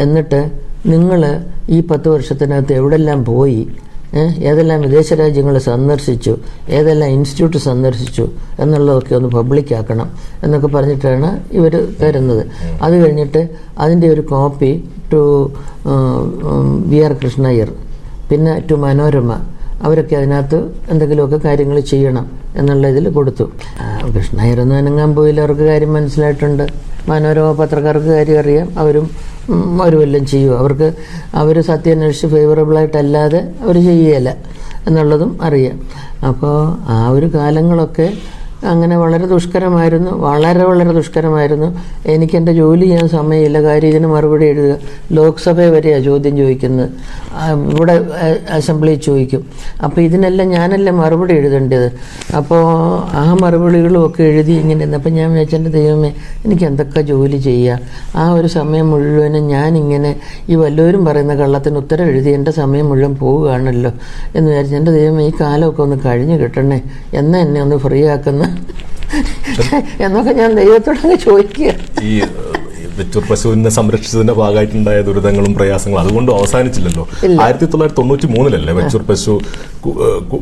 [0.03, 1.21] എന്നിട്ട് നിങ്ങൾ
[1.69, 3.61] ഈ പത്ത് വർഷത്തിനകത്ത് എവിടെല്ലാം പോയി
[4.49, 6.33] ഏതെല്ലാം വിദേശ രാജ്യങ്ങൾ സന്ദർശിച്ചു
[6.77, 8.25] ഏതെല്ലാം ഇൻസ്റ്റിറ്റ്യൂട്ട് സന്ദർശിച്ചു
[8.63, 10.09] എന്നുള്ളതൊക്കെ ഒന്ന് പബ്ലിക്കാക്കണം
[10.45, 12.43] എന്നൊക്കെ പറഞ്ഞിട്ടാണ് ഇവർ തരുന്നത്
[12.83, 13.43] അത് കഴിഞ്ഞിട്ട്
[13.79, 14.71] അതിന്റെ ഒരു copy
[15.13, 15.23] to
[16.93, 17.71] V R Krishna Iyer
[18.31, 19.33] പിന്നെ ടു മനോരമ
[19.83, 20.59] അവരൊക്കെ അതിനകത്ത്
[20.93, 23.45] എന്തെങ്കിലുമൊക്കെ കാര്യങ്ങൾ ചെയ്യണം എന്നുള്ള ഇതിൽ കൊടുത്തു.
[24.15, 26.65] കൃഷ്ണയ്യർ ഒന്നും അനങ്ങാൻ പോയില്ല അവർക്ക് കാര്യം മനസ്സിലായിട്ടുണ്ട്.
[27.09, 29.07] മനോരമ പത്രക്കാർക്ക് കാര്യം അറിയാം അവരും
[29.49, 30.27] ഉം, വല്ലതും
[30.59, 30.89] അവർക്ക്
[31.35, 34.31] അവർ സത്യം അന്വേഷിച്ച് ഫേവറബിളായിട്ടല്ലാതെ അവർ ചെയ്യുകയില്ല
[34.87, 35.77] എന്നുള്ളതും അറിയാം.
[36.27, 36.55] അപ്പോൾ
[36.89, 38.07] ആ ഒരു കാലങ്ങളൊക്കെ
[38.65, 41.69] അങ്ങനെ വളരെ ദുഷ്കരമായിരുന്നു വളരെ വളരെ ദുഷ്കരമായിരുന്നു.
[42.07, 44.77] എനിക്ക് എന്റെ ജോലി ചെയ്യാൻ സമയമില്ല കാര്യം ഇതിന് മറുപടി എഴുതുക.
[45.13, 46.91] ലോക്സഭ വരെയാണ് ചോദ്യം ചോദിക്കുന്നത്.
[47.73, 47.93] ഇവിടെ
[48.51, 49.47] അസംബ്ലി ചോദിക്കും.
[49.85, 51.93] അപ്പോൾ ഇതിനെല്ലാം ഞാനല്ലേ മറുപടി എഴുതേണ്ടത്?
[52.37, 52.63] അപ്പോൾ
[53.17, 57.79] ആ മറുപടികളും ഒക്കെ എഴുതി ഇങ്ങനെ അപ്പം ഞാൻ വിചാരിച്ചെന്റെ ദൈവമേ എനിക്ക് എന്തൊക്കെ ജോലി ചെയ്യുക
[58.17, 63.93] ആ ഒരു സമയം മുഴുവനും ഞാനിങ്ങനെ ഈ വല്ലവരും പറയുന്ന കള്ളത്തിന് ഉത്തരം എഴുതി എന്റെ സമയം മുഴുവൻ പോവുകയാണല്ലോ
[64.35, 66.83] എന്ന് വിചാരിച്ചു എന്റെ ദൈവമേ ഈ കാലമൊക്കെ ഒന്ന് കഴിഞ്ഞ് കിട്ടണേ.
[67.15, 68.54] എന്നെ എന്നെ ഒന്ന് ഫ്രീ ആക്കുന്ന
[70.05, 71.73] എന്നൊക്കെ ഞാൻ ദൈവത്തോടൊക്കെ ചോദിക്കുക.
[72.03, 72.23] ഈ
[72.99, 77.09] വെറ്റൂർ പശുവിനെ സംരക്ഷിച്ചതിന്റെ ഭാഗമായിട്ടുണ്ടായ ദുരിതങ്ങളും പ്രയാസങ്ങളും അതുകൊണ്ടും അവസാനിച്ചില്ലല്ലോ.
[77.43, 79.41] ആയിരത്തി തൊള്ളായിരത്തി തൊണ്ണൂറ്റി മൂന്നിലല്ലേ വെച്ചൂർ പശു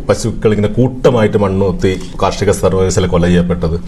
[0.09, 3.81] പശുക്കൾ ഇങ്ങനെ കൂട്ടമായിട്ട് മണ്ണുത്തി കാർഷിക സർവകലാശാല കൊല ചെയ്യപ്പെട്ടത്.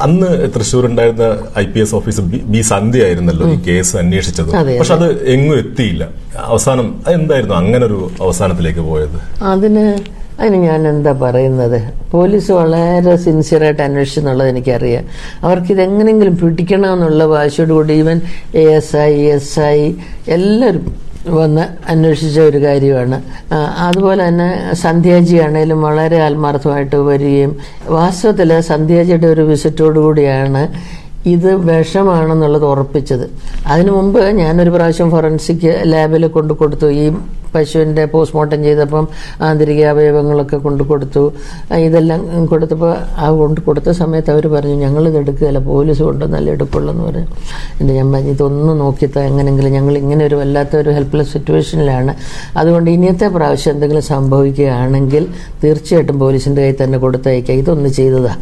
[0.00, 4.78] അന്ന് തൃശ്ശൂർ ഉണ്ടായിരുന്ന I P S officer B- B Sandhya ആയിരുന്നല്ലോ ഈ കേസ് അന്വേഷിച്ചത്.
[4.78, 5.28] പക്ഷെ അത്.
[5.28, 6.08] എങ്ങും എത്തിയില്ല.
[6.36, 9.44] അവസാനം എന്തായിരുന്നു അങ്ങനെ ഒരു അവസാനത്തിലേക്ക് പോയത്?
[9.44, 9.98] അതിന്
[10.40, 11.82] അതിന് ഞാൻ എന്താ പറയുന്നത്?
[12.10, 15.04] പോലീസ് വളരെ സിൻസിയറായിട്ട് അന്വേഷിച്ചു എന്നുള്ളത് എനിക്കറിയാം.
[15.42, 18.20] അവർക്ക് എന്നുള്ള പിടിക്കണമെന്നുള്ള വാശിയോടുകൂടി even
[18.54, 19.92] A S I S I
[20.28, 23.22] എല്ലാവരും വന്ന് അന്വേഷിച്ച ഒരു കാര്യമാണ്.
[23.78, 27.56] അതുപോലെ തന്നെ സന്ധ്യാജി ആണേലും വളരെ ആത്മാർത്ഥമായിട്ട് വരികയും
[27.88, 30.62] വാസ്തവത്തിൽ സന്ധ്യാജിയുടെ ഒരു വിസിറ്റോടു കൂടിയാണ്
[31.28, 33.30] ഇത് വിഷമാണെന്നുള്ളത് ഉറപ്പിച്ചത്.
[33.66, 37.12] അതിനു മുമ്പ് ഞാനൊരു പ്രാവശ്യം ഫോറൻസിക് ലാബിൽ കൊണ്ടു കൊടുത്തു ഈ
[37.54, 39.04] പശുവിന്റെ പോസ്റ്റ്മോർട്ടം ചെയ്തപ്പം
[39.46, 41.24] ആന്തരിക അവയവങ്ങളൊക്കെ കൊണ്ടു കൊടുത്തു.
[41.86, 42.20] ഇതെല്ലാം
[42.52, 42.92] കൊടുത്തപ്പോൾ
[43.24, 47.24] ആ കൊണ്ട് കൊടുത്ത സമയത്ത് അവർ പറഞ്ഞു ഞങ്ങളിത് എടുക്കുകയല്ല പോലീസ് കൊണ്ട് നല്ല എടുക്കുള്ളൂ പറഞ്ഞു.
[47.80, 52.14] എന്റെ ഞാൻ പറഞ്ഞു ഇതൊന്നും നോക്കിത്താ എങ്ങനെങ്കിലും ഞങ്ങൾ ഇങ്ങനെ ഒരു വല്ലാത്ത ഒരു ഹെൽപ്ലെസ് സിറ്റുവേഷനിലാണ്
[52.60, 55.26] അതുകൊണ്ട് ഇനിയത്തെ പ്രാവശ്യം എന്തെങ്കിലും സംഭവിക്കുകയാണെങ്കിൽ
[55.62, 58.34] തീർച്ചയായിട്ടും പോലീസിന്റെ കയ്യിൽ തന്നെ കൊടുത്തയക്കുക ഇതൊന്ന് ചെയ്തതാ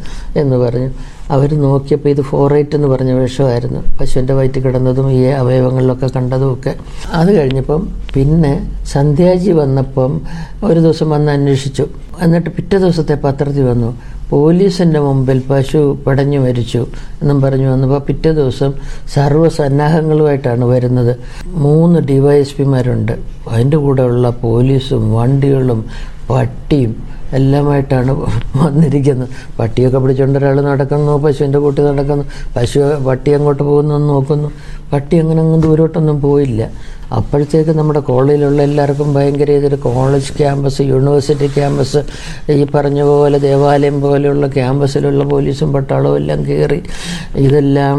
[0.43, 0.91] എന്ന് പറഞ്ഞു.
[1.35, 3.81] അവർ നോക്കിയപ്പോൾ ഇത് ഫോറേറ്റ് എന്ന് പറഞ്ഞ വിഷമായിരുന്നു.
[4.01, 6.73] പശുവിന്റെ വയറ്റിൽ കിടന്നതും ഈ അവയവങ്ങളിലൊക്കെ കണ്ടതും ഒക്കെ.
[7.21, 7.81] അത് കഴിഞ്ഞപ്പം
[8.15, 8.53] പിന്നെ
[8.97, 10.21] സന്ധ്യാജി വന്നപ്പം
[10.65, 11.87] ഒരു ദിവസം വന്ന് അന്വേഷിച്ചു.
[12.23, 13.97] എന്നിട്ട് പിറ്റേ ദിവസത്തെ പത്രത്തിൽ വന്നു.
[14.31, 16.87] പോലീസിന്റെ മുമ്പിൽ പശു പടഞ്ഞു മരിച്ചു
[17.23, 18.73] എന്നും പറഞ്ഞു വന്നപ്പോൾ പിറ്റേ ദിവസം
[19.15, 21.17] സർവസന്നാഹങ്ങളുമായിട്ടാണ് വരുന്നത്.
[21.47, 23.13] മൂന്ന് ഡിവൈഎസ്പിമാരുണ്ട്.
[23.51, 25.85] അതിന്റെ കൂടെയുള്ള പോലീസും വണ്ടികളും
[26.31, 28.13] പട്ടിയും എല്ലാമായിട്ടാണ്
[28.57, 29.29] വന്നിരിക്കുന്നത്.
[29.59, 32.25] പട്ടിയൊക്കെ പിടിച്ചുകൊണ്ട് ഒരാൾ നടക്കുന്നു പശുവിന്റെ കൂട്ടി നടക്കുന്നു
[32.57, 34.49] പശു പട്ടി അങ്ങോട്ട് പോകുന്നു നോക്കുന്നു.
[34.93, 36.71] പട്ടി അങ്ങനെ അങ്ങ് ദൂരോട്ടൊന്നും പോയില്ല.
[37.13, 42.01] അപ്പോഴത്തേക്ക് നമ്മുടെ കോളേജിലുള്ള എല്ലാവർക്കും ഭയങ്കര ഇതൊരു കോളേജ് ക്യാമ്പസ് യൂണിവേഴ്സിറ്റി ക്യാമ്പസ്
[42.51, 46.83] ഈ പറഞ്ഞ പോലെ ദേവാലയം പോലെയുള്ള ക്യാമ്പസിലുള്ള പോലീസും പട്ടാളവും എല്ലാം കയറി
[47.37, 47.99] ഇതെല്ലാം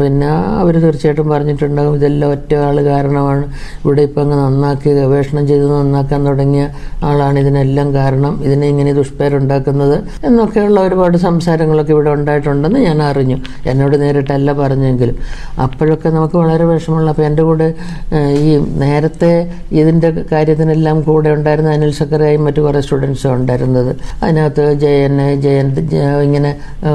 [0.00, 0.28] പിന്നെ
[0.60, 3.44] അവർ തീർച്ചയായിട്ടും പറഞ്ഞിട്ടുണ്ടാകും ഇതെല്ലാം ഒറ്റ ആൾ കാരണമാണ്.
[3.84, 6.64] ഇവിടെ ഇപ്പം അങ്ങ് നന്നാക്കി ഗവേഷണം ചെയ്ത് നന്നാക്കാൻ തുടങ്ങിയ
[7.02, 8.42] ആളാണ് ഇതിനെല്ലാം കാരണം.
[8.42, 13.38] ഇതിനെ ഇങ്ങനെ ദുഷ്പേരുണ്ടാക്കുന്നത് എന്നൊക്കെയുള്ള ഒരുപാട് സംസാരങ്ങളൊക്കെ ഇവിടെ ഉണ്ടായിട്ടുണ്ടെന്ന് ഞാൻ അറിഞ്ഞു.
[13.66, 15.16] എന്നോട് നേരിട്ടല്ല പറഞ്ഞെങ്കിലും.
[15.58, 17.74] അപ്പോഴൊക്കെ നമുക്ക് വളരെ വിഷമമുള്ള അപ്പോൾ എന്റെ കൂടെ
[18.32, 19.30] ഈ നേരത്തെ
[19.72, 23.96] ഇതിന്റെ കാര്യത്തിനെല്ലാം കൂടെ ഉണ്ടായിരുന്ന അനിൽ സക്കറായും മറ്റു കുറേ സ്റ്റുഡൻസും ഉണ്ടായിരുന്നത്.
[24.22, 25.68] അതിനകത്ത് ജയൻ ജയൻ
[26.26, 26.50] ഇങ്ങനെ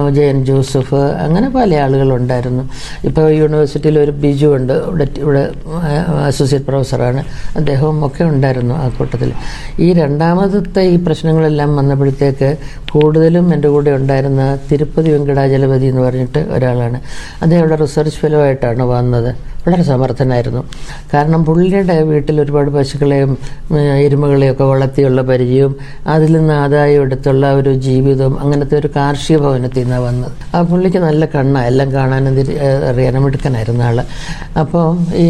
[0.10, 2.64] ജയൻ ജോസഫ് അങ്ങനെ പല ആളുകളുണ്ടായിരുന്നു
[3.06, 5.44] ഇപ്പോൾ യൂണിവേഴ്സിറ്റിയിൽ ഒരു ബിജു ഉണ്ട് ഇവിടെ ഇവിടെ
[6.30, 7.24] അസോസിയേറ്റ് പ്രൊഫസറാണ്
[7.56, 9.34] അദ്ദേഹവും ഒക്കെ ഉണ്ടായിരുന്നു ആ കൂട്ടത്തിൽ.
[9.80, 12.58] ഈ രണ്ടാമത്തെ ഈ പ്രശ്നങ്ങളെല്ലാം വന്നപ്പോഴത്തേക്ക്
[12.92, 17.00] കൂടുതലും എന്റെ കൂടെ ഉണ്ടായിരുന്ന തിരുപ്പതി വെങ്കടാചലപതി എന്ന് പറഞ്ഞിട്ട് ഒരാളാണ്.
[17.42, 19.32] അദ്ദേഹം ഇവിടെ റിസർച്ച് ഫെലോ ആയിട്ടാണ് വന്നത്.
[19.68, 20.62] വളരെ സമർത്ഥനായിരുന്നു.
[21.14, 23.32] കാരണം പുള്ളിയുടെ വീട്ടിൽ ഒരുപാട് പശുക്കളെയും
[24.06, 25.74] എരുമകളെയും ഒക്കെ വളർത്തിയുള്ള പരിചയവും
[26.14, 30.32] അതിൽ നിന്ന് ആദായം എടുത്തുള്ള ഒരു ജീവിതവും അങ്ങനത്തെ ഒരു കാർഷിക ഭവനത്തിൽ നിന്നാണ് വന്നത്.
[30.56, 32.38] ആ പുള്ളിക്ക് നല്ല കണ്ണ എല്ലാം കാണാനും
[32.92, 34.00] അറിയാനും എടുക്കാനായിരുന്ന ആൾ.
[34.62, 34.86] അപ്പോൾ
[35.24, 35.28] ഈ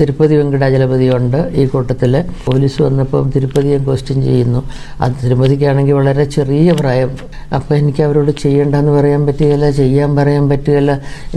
[0.00, 2.14] തിരുപ്പതി വെങ്കടാചലപതി ഉണ്ട് ഈ കൂട്ടത്തിൽ
[2.46, 4.62] പോലീസ് വന്നപ്പോൾ തിരുപ്പതിയെ ക്വസ്റ്റ്യൻ ചെയ്യുന്നു.
[5.00, 7.12] അത് തിരുപ്പതിക്കാണെങ്കിൽ വളരെ ചെറിയ പ്രായം.
[7.56, 10.92] അപ്പോൾ എനിക്ക് അവരോട് ചെയ്യേണ്ടെന്ന് പറയാൻ പറ്റുകയില്ല ചെയ്യാൻ പറയാൻ പറ്റുകയില്ല.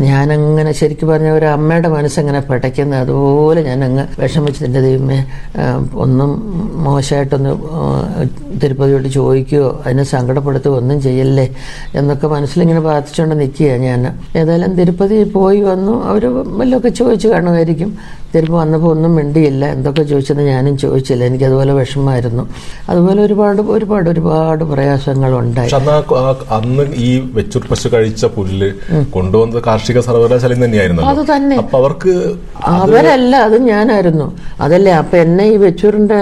[0.10, 3.00] ഞാനങ്ങനെ ശരിക്കും പറഞ്ഞ ഒരു അമ്മയുടെ മനസ്സെങ്ങനെ പടയ്ക്കുന്നത്?
[3.00, 5.20] അതുപോലെ ഞാൻ അങ്ങ് വിഷമിച്ചതിന്റെ ദൈവമേ
[5.96, 6.32] ഒന്നും
[6.84, 7.52] മോശമായിട്ടൊന്ന്
[8.64, 11.48] തിരുപ്പതിയോട്ട് തിരുപ്പതിയോട് ചോദിക്കുകയോ അതിനെ സങ്കടപ്പെടുത്തുകയോ ഒന്നും ചെയ്യല്ലേ
[11.96, 14.02] എന്നൊക്കെ മനസ്സിലിങ്ങനെ പ്രാർത്ഥിച്ചുകൊണ്ട് നിൽക്കുക ഞാൻ.
[14.36, 16.06] ഏതായാലും തിരുപ്പതി പോയി വന്നു.
[16.06, 16.26] അവർ
[16.60, 17.98] വല്ലതൊക്കെ ചോദിച്ചു കാണുമായിരിക്കും.
[18.34, 19.64] തിരുപ്പ വന്നപ്പോൾ ഒന്നും മിണ്ടിയില്ല.
[19.76, 21.24] എന്തൊക്കെ ചോദിച്ചെന്ന് ഞാനും ചോദിച്ചില്ല.
[21.30, 22.44] എനിക്ക് അതുപോലെ വിഷമമായിരുന്നു.
[22.90, 25.72] അതുപോലെ ഒരുപാട് ഒരുപാട് ഒരുപാട് പ്രയാസങ്ങളുണ്ടായി.
[25.74, 28.70] ഉണ്ടായി അന്ന് ഈ വെച്ചൂർ പശു കഴിച്ച പുല്ല്
[29.16, 30.56] കൊണ്ടുവന്ന കാർഷിക സർവകലാശാലയിൽ
[31.12, 31.58] അത് തന്നെ.
[31.80, 32.14] അവർക്ക്
[32.78, 34.28] അവരല്ല അത് ഞാനായിരുന്നു.
[34.66, 36.20] അതല്ലേ അപ്പൊ എന്നെ ഈ വെച്ചൂരിന്റെ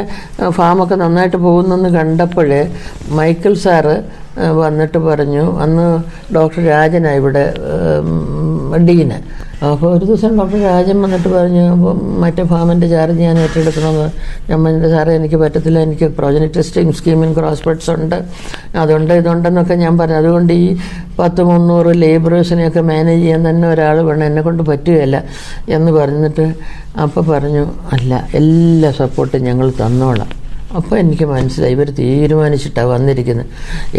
[0.59, 2.61] ഫാമൊക്കെ നന്നായിട്ട് പോകുന്നെന്ന് കണ്ടപ്പോഴേ
[3.19, 3.95] മൈക്കിൾ സാറ്
[4.61, 5.87] വന്നിട്ട് പറഞ്ഞു അന്ന്
[6.35, 7.43] ഡോക്ടർ രാജനാണ് ഇവിടെ
[8.87, 9.19] ഡീന്.
[9.71, 14.09] അപ്പോൾ ഒരു ദിവസം ഡോക്ടർ രാജൻ വന്നിട്ട് പറഞ്ഞു "അപ്പം മറ്റേ ഫാമിന്റെ ചാർജ് ഞാൻ ഏറ്റെടുക്കണമെന്ന്.
[14.49, 15.79] ഞാൻ പറഞ്ഞിട്ട് സാറേ എനിക്ക് പറ്റത്തില്ല.
[15.79, 18.15] എനിക്ക് പ്രോജക്റ്റ് ടെസ്റ്റിംഗ് സ്കീമിൻ ക്രോസ് ബെഡ്സ് ഉണ്ട്.
[18.77, 20.15] അതുണ്ട് ഇതുണ്ടെന്നൊക്കെ ഞാൻ പറഞ്ഞു.
[20.15, 20.77] അതുകൊണ്ട് ഈ
[21.19, 24.25] പത്ത് മുന്നൂറ് ലേബറേഴ്സിനെയൊക്കെ മാനേജ് ചെയ്യാൻ തന്നെ ഒരാൾ വേണം.
[24.25, 25.23] എന്നെ കൊണ്ട് പറ്റുകയില്ല.
[25.69, 26.53] എന്ന് പറഞ്ഞിട്ട്
[27.01, 30.44] അപ്പോൾ പറഞ്ഞു അല്ല എല്ലാ സപ്പോർട്ടും ഞങ്ങൾ തന്നോളാം.
[30.77, 31.73] അപ്പോൾ എനിക്ക് മനസ്സിലായി.
[31.73, 33.47] ഇവർ തീരുമാനിച്ചിട്ടാണ് വന്നിരിക്കുന്നത്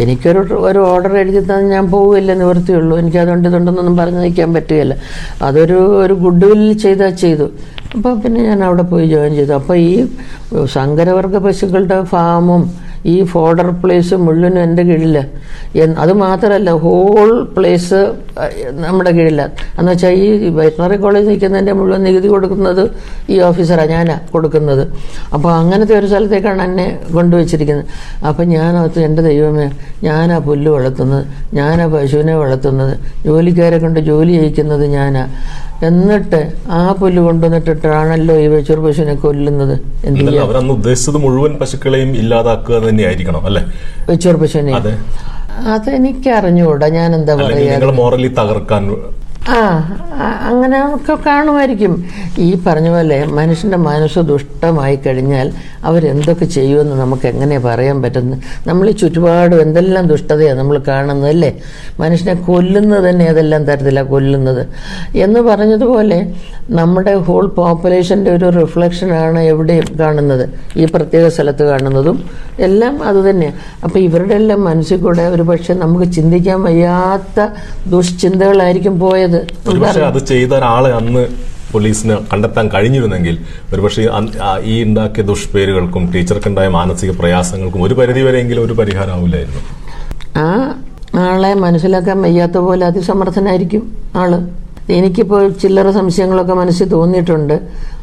[0.02, 4.96] എനിക്കൊരു ഒരു ഓർഡർ എഴുതി തന്നെ ഞാൻ പോവില്ല നിവൃത്തിയുള്ളൂ എനിക്ക് അതുകൊണ്ട് ഇതുണ്ടെന്നൊന്നും പറഞ്ഞു നിൽക്കാൻ പറ്റുകയില്ല.
[5.42, 7.46] അതൊരു ഒരു ഗുഡ് വില്ലിൽ ചെയ്താൽ ചെയ്തു.
[7.96, 9.52] അപ്പോൾ പിന്നെ ഞാൻ അവിടെ പോയി ജോയിൻ ചെയ്തു.
[9.52, 9.92] അപ്പോൾ ഈ
[10.64, 15.18] സങ്കരവർഗ പശുക്കളുടെ ഫാമും ഈ ഫോർഡർ പ്ലേസ് മുഴുവനും എന്റെ കീഴില്ല.
[16.02, 18.00] അത് മാത്രമല്ല ഹോൾ പ്ലേസ്
[18.84, 19.42] നമ്മുടെ കീഴില്ല.
[19.78, 22.82] എന്ന് വെച്ചാൽ ഈ വെറ്റിനറി കോളേജ് നിൽക്കുന്നതിന്റെ മുഴുവൻ നികുതി കൊടുക്കുന്നത്
[23.34, 24.84] ഈ ഓഫീസറാണ് ഞാനാ കൊടുക്കുന്നത്.
[25.34, 27.86] അപ്പോൾ അങ്ങനത്തെ ഒരു സ്ഥലത്തേക്കാണ് എന്നെ കൊണ്ടുവച്ചിരിക്കുന്നത്.
[28.28, 29.68] അപ്പം ഞാനകത്ത് എന്റെ ദൈവമേ
[30.08, 31.24] ഞാനാ പുല്ല് വളർത്തുന്നത്
[31.60, 32.94] ഞാനാ പശുവിനെ വളർത്തുന്നത്
[33.28, 35.24] ജോലിക്കാരെ കൊണ്ട് ജോലി ചെയ്യിക്കുന്നത് ഞാനാ.
[35.86, 36.38] എന്നിട്ട്
[36.76, 39.74] ആ പുല്ല് കൊണ്ടുവന്നിട്ടിട്ടാണല്ലോ ഈ വെച്ചൂർ പശുവിനെ കൊല്ലുന്നത്.
[40.06, 43.62] എന്ത് എന്നല്ല ഉദ്ദേശിച്ചത് മുഴുവൻ പശുക്കളെയും ഇല്ലാതാക്കുക തന്നെയായിരിക്കണം അല്ലെ?
[44.78, 44.92] അതെ.
[45.72, 47.58] അതെനിക്ക് അറിഞ്ഞുകൂടാ ഞാൻ എന്താ പറയാ?
[47.98, 48.82] മോറലി തകർക്കാൻ
[49.48, 49.58] ആ
[50.50, 52.04] അങ്ങനെ ഒക്കെ കാണുമായിരിക്കും.
[52.38, 55.52] ഈ പറഞ്ഞ പോലെ മനുഷ്യന്റെ മനസ്സ് ദുഷ്ടമായി കഴിഞ്ഞാൽ
[55.84, 61.50] അവരെന്തൊക്കെ ചെയ്യുമെന്ന് നമുക്ക് എങ്ങനെ പറയാൻ പറ്റുന്നത് നമ്മൾ ചുറ്റുപാടും എന്തെല്ലാം ദുഷ്ടതയാണ് നമ്മൾ കാണുന്നത് അല്ലേ?
[62.00, 64.62] മനുഷ്യനെ കൊല്ലുന്നത് തന്നെ ഏതെല്ലാം തരത്തിലാണ് കൊല്ലുന്നത്?
[65.16, 66.18] എന്ന് പറഞ്ഞതുപോലെ
[66.70, 70.44] നമ്മുടെ ഹോൾ പോപ്പുലേഷന്റെ ഒരു റിഫ്ലക്ഷനാണ് എവിടെയും കാണുന്നത്.
[70.76, 72.18] ഈ പ്രത്യേക സ്ഥലത്ത് കാണുന്നതും
[72.60, 77.48] എല്ലാം അത് അപ്പോൾ അപ്പം ഇവരുടെ എല്ലാം മനസ്സിൽ കൂടെ ഒരു പക്ഷെ നമുക്ക് ചിന്തിക്കാൻ വയ്യാത്ത
[77.90, 79.35] ദുഷ്ചിന്തകളായിരിക്കും പോയത്.
[79.68, 81.22] ഒരുപക്ഷെ അത് ചെയ്ത ഒരാളെ അന്ന്
[81.72, 83.38] പോലീസിന് കണ്ടെത്താൻ കഴിഞ്ഞിരുന്നെങ്കിൽ
[83.74, 84.02] ഒരുപക്ഷെ
[84.64, 89.62] ഈ ഉണ്ടാക്കിയ ദുഷ്പേരുകൾക്കും ടീച്ചർക്കുണ്ടായ മാനസിക പ്രയാസങ്ങൾക്കും ഒരു പരിധിവരെയെങ്കിലും ഒരു പരിഹാരമാവില്ലായിരുന്നു.
[90.38, 90.48] ആ
[91.18, 93.82] ആളെ മനസ്സിലാക്കാൻ വയ്യാത്ത പോലെ അതിസമർത്ഥനായിരിക്കും
[94.16, 94.32] ആൾ.
[94.90, 97.54] എനിക്കിപ്പോൾ ചില്ലറ സംശയങ്ങളൊക്കെ മനസ്സിൽ തോന്നിയിട്ടുണ്ട്.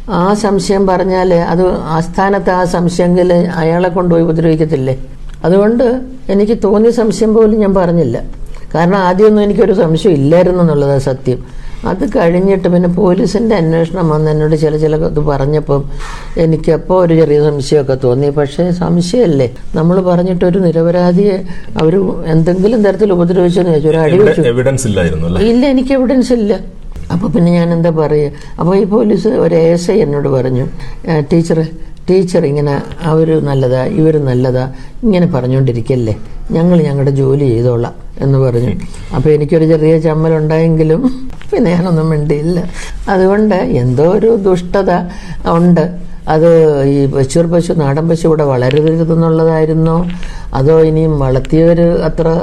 [0.10, 1.66] ആ സംശയം പറഞ്ഞാൽ അത്
[1.98, 4.96] ആസ്ഥാനത്ത് ആ സംശയമെങ്കിൽ അയാളെ കൊണ്ടുപോയി ഉപദ്രവിക്കത്തില്ലേ?
[5.46, 5.86] അതുകൊണ്ട്
[6.30, 8.18] എനിക്ക് തോന്നിയ സംശയം പോലും ഞാൻ പറഞ്ഞില്ല.
[8.74, 11.40] കാരണം ആദ്യമൊന്നും എനിക്കൊരു സംശയം ഇല്ലായിരുന്നു എന്നുള്ളതാണ് സത്യം.
[11.92, 15.82] അത് കഴിഞ്ഞിട്ട് പിന്നെ പോലീസിന്റെ അന്വേഷണം വന്ന് എന്നോട് ചില ചില ഇത് പറഞ്ഞപ്പം
[16.44, 18.30] എനിക്കപ്പോൾ ഒരു ചെറിയ സംശയമൊക്കെ തോന്നി.
[18.38, 19.48] പക്ഷേ സംശയമല്ലേ?
[19.78, 21.36] നമ്മൾ പറഞ്ഞിട്ട് ഒരു നിരപരാധിയെ
[21.82, 21.96] അവർ
[22.34, 23.90] എന്തെങ്കിലും തരത്തിൽ ഉപദ്രവിച്ചെന്ന് ചോദിച്ചു.
[23.94, 24.46] ഒരു അടി വെച്ചു.
[24.54, 26.54] എവിഡൻസ് ഇല്ലായിരുന്നു ഇല്ല എനിക്ക് എവിഡൻസ് ഇല്ല.
[27.14, 30.66] അപ്പോൾ പിന്നെ ഞാൻ എന്താ പറയുക അപ്പോൾ ഈ പോലീസ് ഒരു എസ് ഐ എന്നോട് പറഞ്ഞു.
[31.32, 31.60] ടീച്ചർ
[32.10, 32.74] ടീച്ചർ ഇങ്ങനെ
[33.10, 34.64] അവർ നല്ലതാ ഇവർ നല്ലതാ
[35.06, 36.16] ഇങ്ങനെ പറഞ്ഞുകൊണ്ടിരിക്കല്ലേ
[36.58, 37.94] ഞങ്ങൾ ഞങ്ങളുടെ ജോലി ചെയ്തോളാം.
[38.22, 38.74] എന്ന് പറഞ്ഞു.
[39.16, 42.70] അപ്പോൾ എനിക്കൊരു ചെറിയ ചമ്മൽ ചമ്മലുണ്ടായെങ്കിലും പിന്നെ ഞാനൊന്നും മിണ്ടിയില്ല.
[43.10, 44.92] അതുകൊണ്ട് എന്തോ ഒരു ദുഷ്ടത
[45.52, 46.14] ഉണ്ട്.
[46.28, 50.06] അത് ഈ പശുർ പശു നാടൻ പശു ഇവിടെ വളരരുതെന്നുള്ളതായിരുന്നോ?
[50.54, 52.42] അതോ ഇനിയും വളർത്തിയവർ അത്ര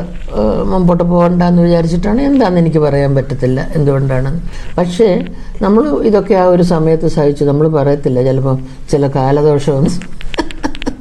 [0.64, 2.22] മുമ്പോട്ട് പോകണ്ടെന്ന് വിചാരിച്ചിട്ടാണ്?
[2.22, 3.68] എന്താണെന്ന് എനിക്ക് പറയാൻ പറ്റത്തില്ല.
[3.74, 4.40] എന്തുകൊണ്ടാണ്?
[4.78, 5.24] പക്ഷേ
[5.62, 7.44] നമ്മൾ ഇതൊക്കെ ആ ഒരു സമയത്ത് സഹിച്ചു.
[7.44, 8.22] നമ്മൾ പറയത്തില്ല.
[8.22, 8.58] ചിലപ്പം
[8.90, 10.19] ചില കാലദോഷമൊന്നും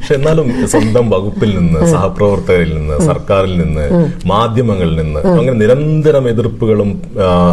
[0.10, 3.84] പക്ഷെ എന്നാലും സ്വന്തം വകുപ്പിൽ നിന്ന് സഹപ്രവർത്തകരിൽ നിന്ന് സർക്കാരിൽ നിന്ന്
[4.32, 6.90] മാധ്യമങ്ങളിൽ നിന്ന് അങ്ങനെ നിരന്തരം എതിർപ്പുകളും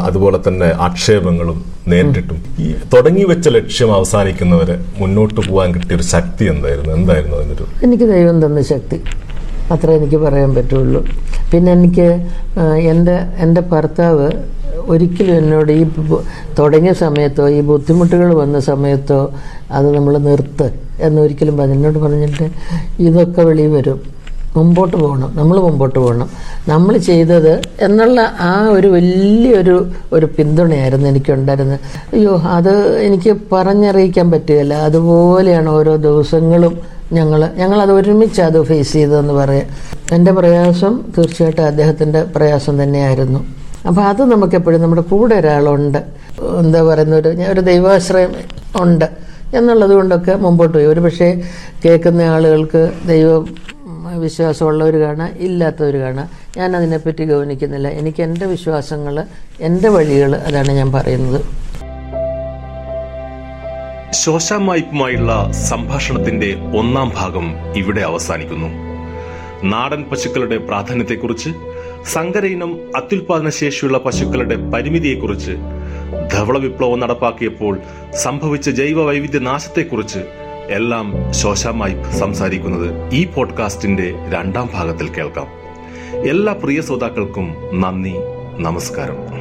[0.08, 1.58] അതുപോലെ തന്നെ ആക്ഷേപങ്ങളും
[1.92, 2.38] നേരിട്ടിട്ടും.
[2.64, 6.94] ഈ തുടങ്ങി വെച്ച ലക്ഷ്യം അവസാനിക്കുന്നവരെ മുന്നോട്ട് പോകാൻ കിട്ടിയ ഒരു ശക്തി എന്തായിരുന്നു?
[7.00, 9.00] എന്തായിരുന്നു അതിനൊരു എനിക്ക് ദൈവം തന്ന ശക്തി.
[9.76, 11.02] അത്ര എനിക്ക് പറയാൻ പറ്റുള്ളൂ.
[11.52, 12.08] പിന്നെ എനിക്ക്
[12.94, 14.30] എന്റെ എന്റെ ഭർത്താവ്
[14.94, 15.84] ഒരിക്കലും എന്നോട് ഈ
[16.60, 19.20] തുടങ്ങിയ സമയത്തോ ഈ ബുദ്ധിമുട്ടുകൾ വന്ന സമയത്തോ
[19.76, 20.68] അത് നമ്മൾ നിർത്ത്.
[21.00, 22.50] എന്നൊരിക്കലും എന്നോട് പറഞ്ഞിട്ട്
[23.02, 24.16] ഇതൊക്കെ വെളിയിൽ വരും.
[24.56, 25.32] മുമ്പോട്ട് പോകണം.
[25.36, 26.30] നമ്മൾ മുമ്പോട്ട് പോകണം.
[26.68, 31.80] നമ്മൾ ചെയ്തത് എന്നുള്ള ആ ഒരു വലിയൊരു ഒരു പിന്തുണയായിരുന്നു എനിക്കുണ്ടായിരുന്നത്.
[32.12, 34.74] അയ്യോ അത് എനിക്ക് പറഞ്ഞറിയിക്കാൻ പറ്റുകയില്ല.
[34.74, 36.78] അതുപോലെയാണ് ഓരോ ദിവസങ്ങളും
[37.12, 39.66] ഞങ്ങൾ ഞങ്ങളത് ഒരുമിച്ച് അത് ഫേസ് ചെയ്തതെന്ന് പറയാം.
[40.12, 43.40] എന്റെ പ്രയാസം തീർച്ചയായിട്ടും അദ്ദേഹത്തിന്റെ പ്രയാസം തന്നെയായിരുന്നു.
[43.88, 45.98] അപ്പോൾ അത് നമുക്കെപ്പോഴും നമ്മുടെ കൂടെ ഒരാളുണ്ട്.
[46.58, 48.32] എന്താ പറയുന്ന ഒരു ഒരു ദൈവാശ്രയം
[48.80, 49.26] ഉണ്ട്.
[49.54, 50.86] എന്നുള്ളത് കൊണ്ടൊക്കെ മുമ്പോട്ട് പോയി.
[50.86, 51.42] ഒരു പക്ഷേ
[51.84, 53.38] കേൾക്കുന്ന ആളുകൾക്ക് ദൈവ
[54.18, 57.88] വിശ്വാസമുള്ളവർ കാണാം ഇല്ലാത്തവർ കാണാം ഞാൻ അതിനെപ്പറ്റി ഗൗനിക്കുന്നില്ല.
[57.88, 59.24] എനിക്ക് എന്റെ വിശ്വാസങ്ങൾ
[59.60, 61.44] എന്റെ വഴികൾ അതാണ് ഞാൻ പറയുന്നത്.
[64.12, 68.68] ശോശാമായിപ്പുമായുള്ള സംഭാഷണത്തിന്റെ ഒന്നാം ഭാഗം ഇവിടെ അവസാനിക്കുന്നു.
[69.64, 71.50] നാടൻ പശുക്കളുടെ പ്രാധാന്യത്തെക്കുറിച്ച്
[72.06, 75.50] സങ്കര ഇനം അത്യുൽപാദന ശേഷിയുള്ള പശുക്കളുടെ പരിമിതിയെക്കുറിച്ച്
[76.32, 77.78] ധവള വിപ്ലവം നടപ്പാക്കിയപ്പോൾ
[78.14, 80.18] സംഭവിച്ച ജൈവ വൈവിധ്യ നാശത്തെക്കുറിച്ച്
[80.70, 85.46] എല്ലാം ശോശാമായി സംസാരിക്കുന്നത് ഈ പോഡ്കാസ്റ്റിന്റെ രണ്ടാം ഭാഗത്തിൽ കേൾക്കാം.
[86.28, 88.14] എല്ലാ പ്രിയ ശ്രോതാക്കൾക്കും നന്ദി
[88.58, 89.35] നമസ്കാരം.